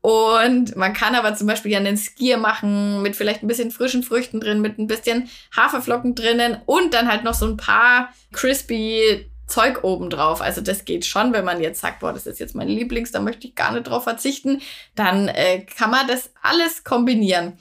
[0.00, 4.04] Und man kann aber zum Beispiel ja einen Skier machen mit vielleicht ein bisschen frischen
[4.04, 9.28] Früchten drin, mit ein bisschen Haferflocken drinnen und dann halt noch so ein paar crispy
[9.46, 10.40] Zeug obendrauf.
[10.40, 13.20] Also das geht schon, wenn man jetzt sagt, boah, das ist jetzt mein Lieblings, da
[13.20, 14.60] möchte ich gar nicht drauf verzichten,
[14.94, 17.58] dann äh, kann man das alles kombinieren.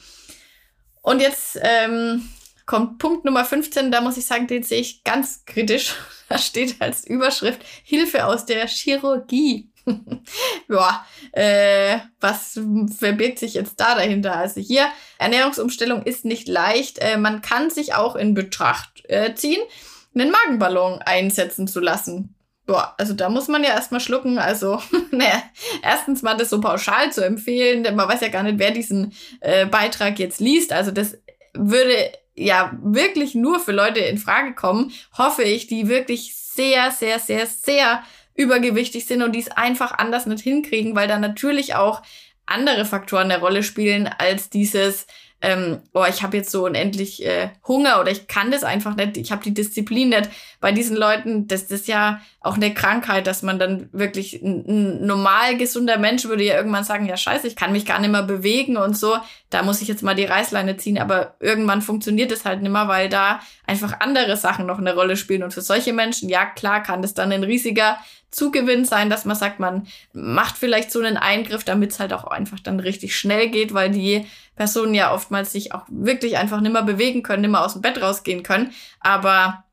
[1.01, 2.27] Und jetzt ähm,
[2.65, 5.95] kommt Punkt Nummer 15, da muss ich sagen, den sehe ich ganz kritisch.
[6.27, 9.69] Da steht als Überschrift Hilfe aus der Chirurgie.
[10.67, 12.59] ja, äh, was
[12.97, 14.35] verbirgt sich jetzt da dahinter?
[14.35, 14.87] Also hier,
[15.19, 16.97] Ernährungsumstellung ist nicht leicht.
[16.97, 19.61] Äh, man kann sich auch in Betracht äh, ziehen
[20.15, 22.35] einen Magenballon einsetzen zu lassen.
[22.65, 24.39] Boah, also da muss man ja erstmal schlucken.
[24.39, 25.43] Also, naja,
[25.83, 29.13] erstens mal das so pauschal zu empfehlen, denn man weiß ja gar nicht, wer diesen
[29.41, 30.73] äh, Beitrag jetzt liest.
[30.73, 31.17] Also das
[31.53, 37.19] würde ja wirklich nur für Leute in Frage kommen, hoffe ich, die wirklich sehr, sehr,
[37.19, 38.03] sehr, sehr
[38.33, 42.01] übergewichtig sind und die es einfach anders nicht hinkriegen, weil da natürlich auch
[42.45, 45.07] andere Faktoren eine Rolle spielen als dieses,
[45.45, 49.15] ähm, oh, ich habe jetzt so unendlich äh, Hunger oder ich kann das einfach nicht,
[49.15, 50.27] ich habe die Disziplin nicht.
[50.59, 54.65] Bei diesen Leuten, das, das ist ja auch eine Krankheit, dass man dann wirklich ein,
[54.67, 58.09] ein normal gesunder Mensch würde ja irgendwann sagen, ja scheiße, ich kann mich gar nicht
[58.09, 59.17] mehr bewegen und so,
[59.51, 62.87] da muss ich jetzt mal die Reißleine ziehen, aber irgendwann funktioniert es halt nicht mehr,
[62.87, 66.81] weil da einfach andere Sachen noch eine Rolle spielen und für solche Menschen, ja klar,
[66.81, 67.99] kann das dann ein riesiger
[68.35, 72.25] Zugewinn sein, dass man sagt, man macht vielleicht so einen Eingriff, damit es halt auch
[72.25, 74.25] einfach dann richtig schnell geht, weil die
[74.55, 78.43] Personen ja oftmals sich auch wirklich einfach nimmer bewegen können, nimmer aus dem Bett rausgehen
[78.43, 78.71] können.
[78.99, 79.63] Aber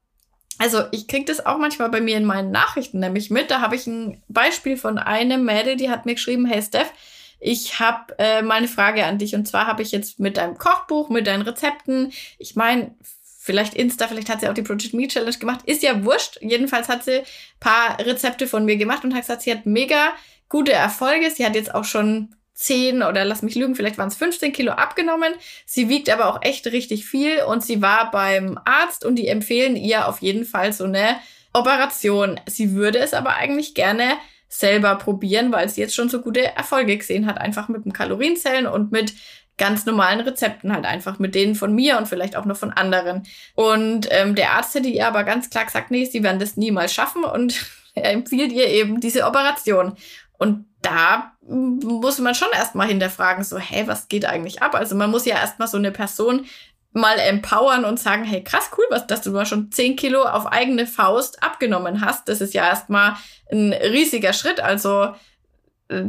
[0.58, 3.50] also ich krieg das auch manchmal bei mir in meinen Nachrichten nämlich mit.
[3.50, 6.92] Da habe ich ein Beispiel von einem Mädel, die hat mir geschrieben, hey Steph,
[7.40, 10.58] ich habe äh, mal eine Frage an dich und zwar habe ich jetzt mit deinem
[10.58, 12.94] Kochbuch, mit deinen Rezepten, ich meine,
[13.42, 15.62] vielleicht Insta, vielleicht hat sie auch die Project Me Challenge gemacht.
[15.64, 16.38] Ist ja wurscht.
[16.40, 17.22] Jedenfalls hat sie
[17.58, 20.12] paar Rezepte von mir gemacht und hat gesagt, sie hat mega
[20.48, 21.28] gute Erfolge.
[21.28, 24.72] Sie hat jetzt auch schon 10 oder lass mich lügen, vielleicht waren es 15 Kilo
[24.72, 25.32] abgenommen.
[25.66, 29.76] Sie wiegt aber auch echt richtig viel und sie war beim Arzt und die empfehlen
[29.76, 31.16] ihr auf jeden Fall so eine
[31.52, 32.40] Operation.
[32.46, 34.14] Sie würde es aber eigentlich gerne
[34.48, 38.66] selber probieren, weil sie jetzt schon so gute Erfolge gesehen hat, einfach mit dem Kalorienzellen
[38.66, 39.14] und mit
[39.58, 43.22] ganz normalen Rezepten halt einfach mit denen von mir und vielleicht auch noch von anderen.
[43.54, 46.92] Und ähm, der Arzt hätte ihr aber ganz klar gesagt, nee, sie werden das niemals
[46.92, 49.96] schaffen und er empfiehlt ihr eben diese Operation.
[50.43, 54.74] Und da muss man schon erstmal hinterfragen, so, hey, was geht eigentlich ab?
[54.74, 56.47] Also man muss ja erstmal so eine Person
[56.93, 60.47] mal empowern und sagen, hey, krass cool, was, dass du mal schon 10 Kilo auf
[60.47, 62.28] eigene Faust abgenommen hast.
[62.28, 63.14] Das ist ja erstmal
[63.51, 64.61] ein riesiger Schritt.
[64.61, 65.14] Also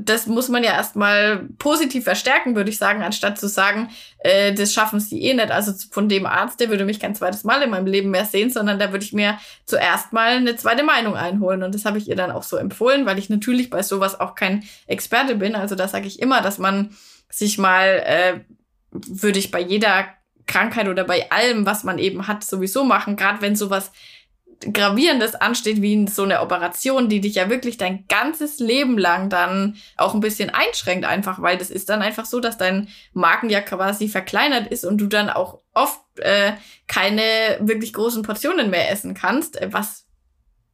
[0.03, 4.73] das muss man ja erstmal positiv verstärken, würde ich sagen, anstatt zu sagen, äh, das
[4.73, 5.51] schaffen sie eh nicht.
[5.51, 8.49] Also von dem Arzt, der würde mich kein zweites Mal in meinem Leben mehr sehen,
[8.49, 11.63] sondern da würde ich mir zuerst mal eine zweite Meinung einholen.
[11.63, 14.35] Und das habe ich ihr dann auch so empfohlen, weil ich natürlich bei sowas auch
[14.35, 15.55] kein Experte bin.
[15.55, 16.95] Also da sage ich immer, dass man
[17.29, 18.39] sich mal, äh,
[18.91, 20.07] würde ich bei jeder
[20.45, 23.91] Krankheit oder bei allem, was man eben hat, sowieso machen, gerade wenn sowas
[24.71, 29.75] Gravierendes ansteht, wie so eine Operation, die dich ja wirklich dein ganzes Leben lang dann
[29.97, 33.61] auch ein bisschen einschränkt, einfach, weil das ist dann einfach so, dass dein Magen ja
[33.61, 36.53] quasi verkleinert ist und du dann auch oft äh,
[36.87, 37.23] keine
[37.59, 40.05] wirklich großen Portionen mehr essen kannst, äh, was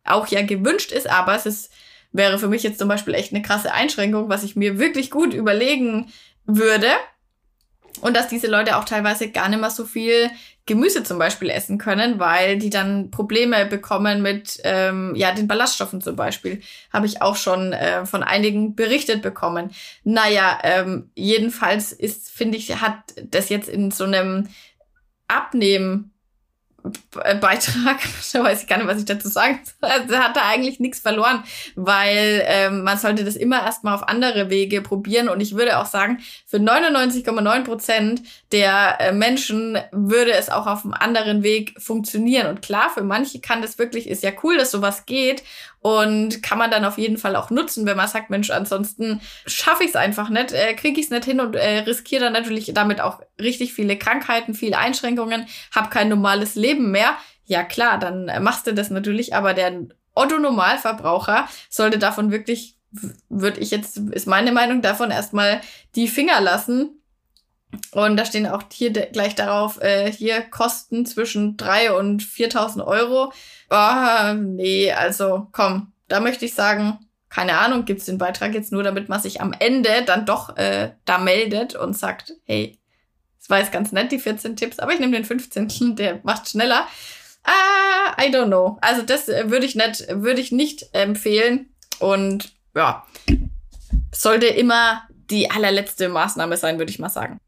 [0.03, 1.71] auch ja gewünscht ist, aber es ist,
[2.11, 5.33] wäre für mich jetzt zum Beispiel echt eine krasse Einschränkung, was ich mir wirklich gut
[5.33, 6.11] überlegen
[6.45, 6.89] würde.
[8.01, 10.29] Und dass diese Leute auch teilweise gar nicht mehr so viel
[10.69, 15.99] Gemüse zum Beispiel essen können, weil die dann Probleme bekommen mit ähm, ja den Ballaststoffen
[15.99, 16.61] zum Beispiel.
[16.93, 19.71] Habe ich auch schon äh, von einigen berichtet bekommen.
[20.03, 24.47] Naja, ähm, jedenfalls ist, finde ich, hat das jetzt in so einem
[25.27, 26.11] Abnehmen
[27.11, 27.99] Beitrag,
[28.33, 29.89] da weiß ich gar nicht, was ich dazu sagen soll.
[29.89, 31.43] Also hat da eigentlich nichts verloren,
[31.75, 35.29] weil ähm, man sollte das immer erstmal auf andere Wege probieren.
[35.29, 38.21] Und ich würde auch sagen, für 99,9 Prozent
[38.51, 42.47] der äh, Menschen würde es auch auf einem anderen Weg funktionieren.
[42.47, 45.43] Und klar, für manche kann das wirklich, ist ja cool, dass sowas geht
[45.81, 49.83] und kann man dann auf jeden Fall auch nutzen, wenn man sagt, Mensch, ansonsten schaffe
[49.83, 52.71] ich es einfach nicht, äh, kriege ich es nicht hin und äh, riskiere dann natürlich
[52.73, 57.17] damit auch richtig viele Krankheiten, viele Einschränkungen, habe kein normales Leben mehr.
[57.45, 62.75] Ja klar, dann äh, machst du das natürlich, aber der Otto-Normalverbraucher sollte davon wirklich,
[63.29, 65.61] würde ich jetzt, ist meine Meinung davon erstmal
[65.95, 67.01] die Finger lassen,
[67.91, 73.31] und da stehen auch hier gleich darauf, äh, hier Kosten zwischen drei und 4.000 Euro.
[73.69, 76.99] Oh, nee, also komm, da möchte ich sagen,
[77.29, 80.91] keine Ahnung, gibt's den Beitrag jetzt nur, damit man sich am Ende dann doch äh,
[81.05, 82.79] da meldet und sagt, hey,
[83.39, 86.49] das war jetzt ganz nett, die 14 Tipps, aber ich nehme den 15., der macht
[86.49, 86.87] schneller.
[87.43, 88.77] Ah, I don't know.
[88.81, 91.69] Also das äh, würde ich nicht, würde ich nicht empfehlen.
[91.99, 93.05] Und ja,
[94.11, 97.39] sollte immer die allerletzte Maßnahme sein, würde ich mal sagen.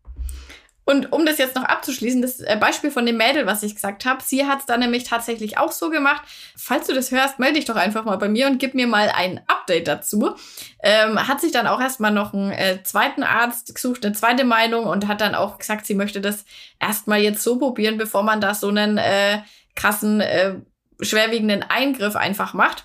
[0.91, 4.03] Und um das jetzt noch abzuschließen, das äh, Beispiel von dem Mädel, was ich gesagt
[4.03, 6.21] habe, sie hat es dann nämlich tatsächlich auch so gemacht.
[6.57, 9.09] Falls du das hörst, melde dich doch einfach mal bei mir und gib mir mal
[9.15, 10.35] ein Update dazu.
[10.83, 14.83] Ähm, hat sich dann auch erstmal noch einen äh, zweiten Arzt gesucht, eine zweite Meinung
[14.83, 16.43] und hat dann auch gesagt, sie möchte das
[16.77, 19.43] erstmal jetzt so probieren, bevor man da so einen äh,
[19.77, 20.55] krassen, äh,
[20.99, 22.83] schwerwiegenden Eingriff einfach macht.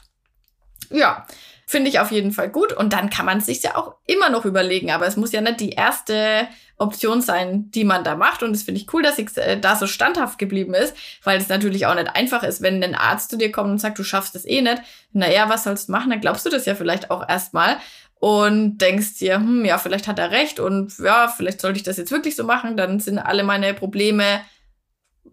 [0.90, 1.26] Ja,
[1.68, 2.72] Finde ich auf jeden Fall gut.
[2.72, 4.92] Und dann kann man es sich ja auch immer noch überlegen.
[4.92, 6.46] Aber es muss ja nicht die erste
[6.78, 8.42] Option sein, die man da macht.
[8.42, 11.48] Und das finde ich cool, dass ich äh, da so standhaft geblieben ist, weil es
[11.48, 14.36] natürlich auch nicht einfach ist, wenn ein Arzt zu dir kommt und sagt, du schaffst
[14.36, 14.82] es eh nicht.
[15.12, 16.10] Naja, was sollst du machen?
[16.10, 17.78] Dann glaubst du das ja vielleicht auch erstmal
[18.18, 21.96] und denkst dir, hm, ja, vielleicht hat er recht und ja, vielleicht sollte ich das
[21.96, 22.76] jetzt wirklich so machen.
[22.76, 24.40] Dann sind alle meine Probleme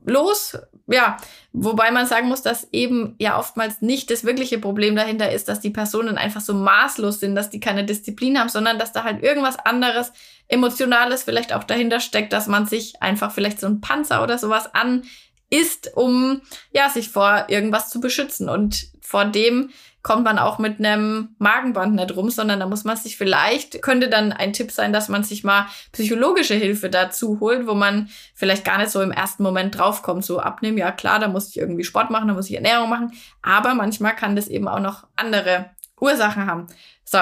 [0.06, 0.58] los.
[0.88, 1.16] Ja,
[1.54, 5.62] wobei man sagen muss, dass eben ja oftmals nicht das wirkliche Problem dahinter ist, dass
[5.62, 9.24] die Personen einfach so maßlos sind, dass die keine Disziplin haben, sondern dass da halt
[9.24, 10.12] irgendwas anderes,
[10.50, 14.76] Emotionales vielleicht auch dahinter steckt, dass man sich einfach vielleicht so ein Panzer oder sowas
[14.76, 15.04] an
[15.50, 16.42] ist, um
[16.74, 18.50] ja sich vor irgendwas zu beschützen.
[18.50, 19.70] Und vor dem
[20.04, 24.10] kommt man auch mit einem Magenband nicht rum, sondern da muss man sich vielleicht, könnte
[24.10, 28.66] dann ein Tipp sein, dass man sich mal psychologische Hilfe dazu holt, wo man vielleicht
[28.66, 31.86] gar nicht so im ersten Moment draufkommt, so abnehmen, ja klar, da muss ich irgendwie
[31.86, 35.70] Sport machen, da muss ich Ernährung machen, aber manchmal kann das eben auch noch andere
[36.00, 36.68] Ursachen haben.
[37.06, 37.20] So,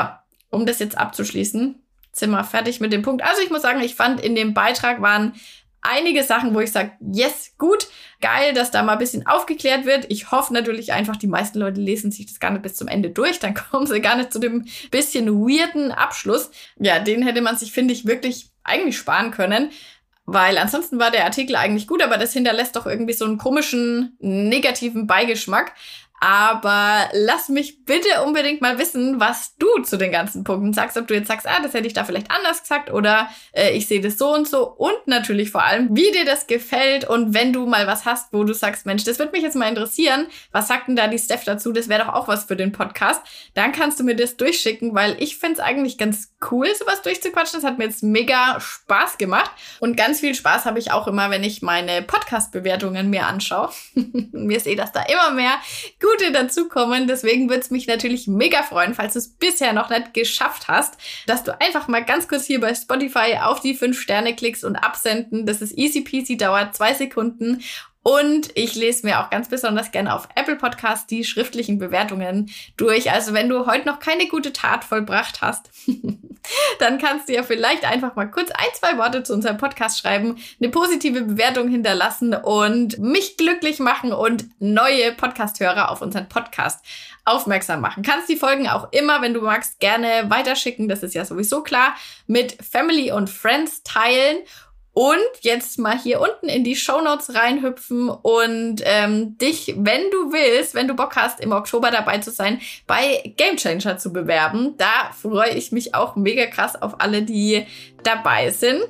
[0.50, 1.76] um das jetzt abzuschließen,
[2.14, 3.24] sind wir fertig mit dem Punkt.
[3.24, 5.34] Also ich muss sagen, ich fand in dem Beitrag waren
[5.82, 7.88] einige Sachen, wo ich sage, yes, gut,
[8.22, 10.06] geil, dass da mal ein bisschen aufgeklärt wird.
[10.10, 13.10] Ich hoffe natürlich einfach, die meisten Leute lesen sich das gar nicht bis zum Ende
[13.10, 16.52] durch, dann kommen sie gar nicht zu dem bisschen weirden Abschluss.
[16.78, 19.72] Ja, den hätte man sich, finde ich, wirklich eigentlich sparen können.
[20.26, 24.16] Weil ansonsten war der Artikel eigentlich gut, aber das hinterlässt doch irgendwie so einen komischen,
[24.20, 25.74] negativen Beigeschmack.
[26.24, 30.96] Aber lass mich bitte unbedingt mal wissen, was du zu den ganzen Punkten sagst.
[30.96, 33.88] Ob du jetzt sagst, ah, das hätte ich da vielleicht anders gesagt oder äh, ich
[33.88, 34.68] sehe das so und so.
[34.70, 37.10] Und natürlich vor allem, wie dir das gefällt.
[37.10, 39.68] Und wenn du mal was hast, wo du sagst, Mensch, das würde mich jetzt mal
[39.68, 40.28] interessieren.
[40.52, 41.72] Was sagt denn da die Steph dazu?
[41.72, 43.24] Das wäre doch auch was für den Podcast.
[43.56, 47.60] Dann kannst du mir das durchschicken, weil ich finde es eigentlich ganz cool, sowas durchzuquatschen.
[47.60, 49.50] Das hat mir jetzt mega Spaß gemacht.
[49.80, 53.72] Und ganz viel Spaß habe ich auch immer, wenn ich meine Podcast-Bewertungen mir anschaue.
[53.96, 55.56] mir sehe, dass da immer mehr
[56.00, 57.08] gut Gute dazukommen.
[57.08, 60.98] Deswegen würde es mich natürlich mega freuen, falls du es bisher noch nicht geschafft hast,
[61.28, 64.76] dass du einfach mal ganz kurz hier bei Spotify auf die fünf Sterne klickst und
[64.76, 65.46] absenden.
[65.46, 67.62] Das ist easy peasy, dauert zwei Sekunden
[68.04, 73.12] und ich lese mir auch ganz besonders gerne auf Apple Podcast die schriftlichen Bewertungen durch.
[73.12, 75.70] Also wenn du heute noch keine gute Tat vollbracht hast,
[76.80, 80.38] dann kannst du ja vielleicht einfach mal kurz ein, zwei Worte zu unserem Podcast schreiben,
[80.60, 86.84] eine positive Bewertung hinterlassen und mich glücklich machen und neue Podcast-Hörer auf unseren Podcast
[87.24, 88.02] aufmerksam machen.
[88.02, 90.90] Kannst die Folgen auch immer, wenn du magst, gerne weiterschicken.
[90.90, 91.96] Das ist ja sowieso klar.
[92.26, 94.38] Mit Family und Friends teilen.
[94.94, 100.34] Und jetzt mal hier unten in die Show Notes reinhüpfen und ähm, dich, wenn du
[100.34, 104.76] willst, wenn du Bock hast, im Oktober dabei zu sein, bei Game Changer zu bewerben.
[104.78, 107.66] Da freue ich mich auch mega krass auf alle, die
[108.04, 108.82] dabei sind.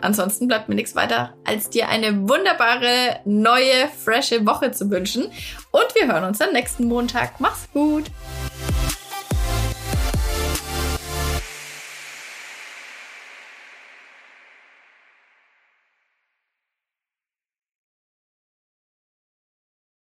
[0.00, 5.24] Ansonsten bleibt mir nichts weiter, als dir eine wunderbare, neue, frische Woche zu wünschen.
[5.70, 7.40] Und wir hören uns am nächsten Montag.
[7.40, 8.04] Mach's gut!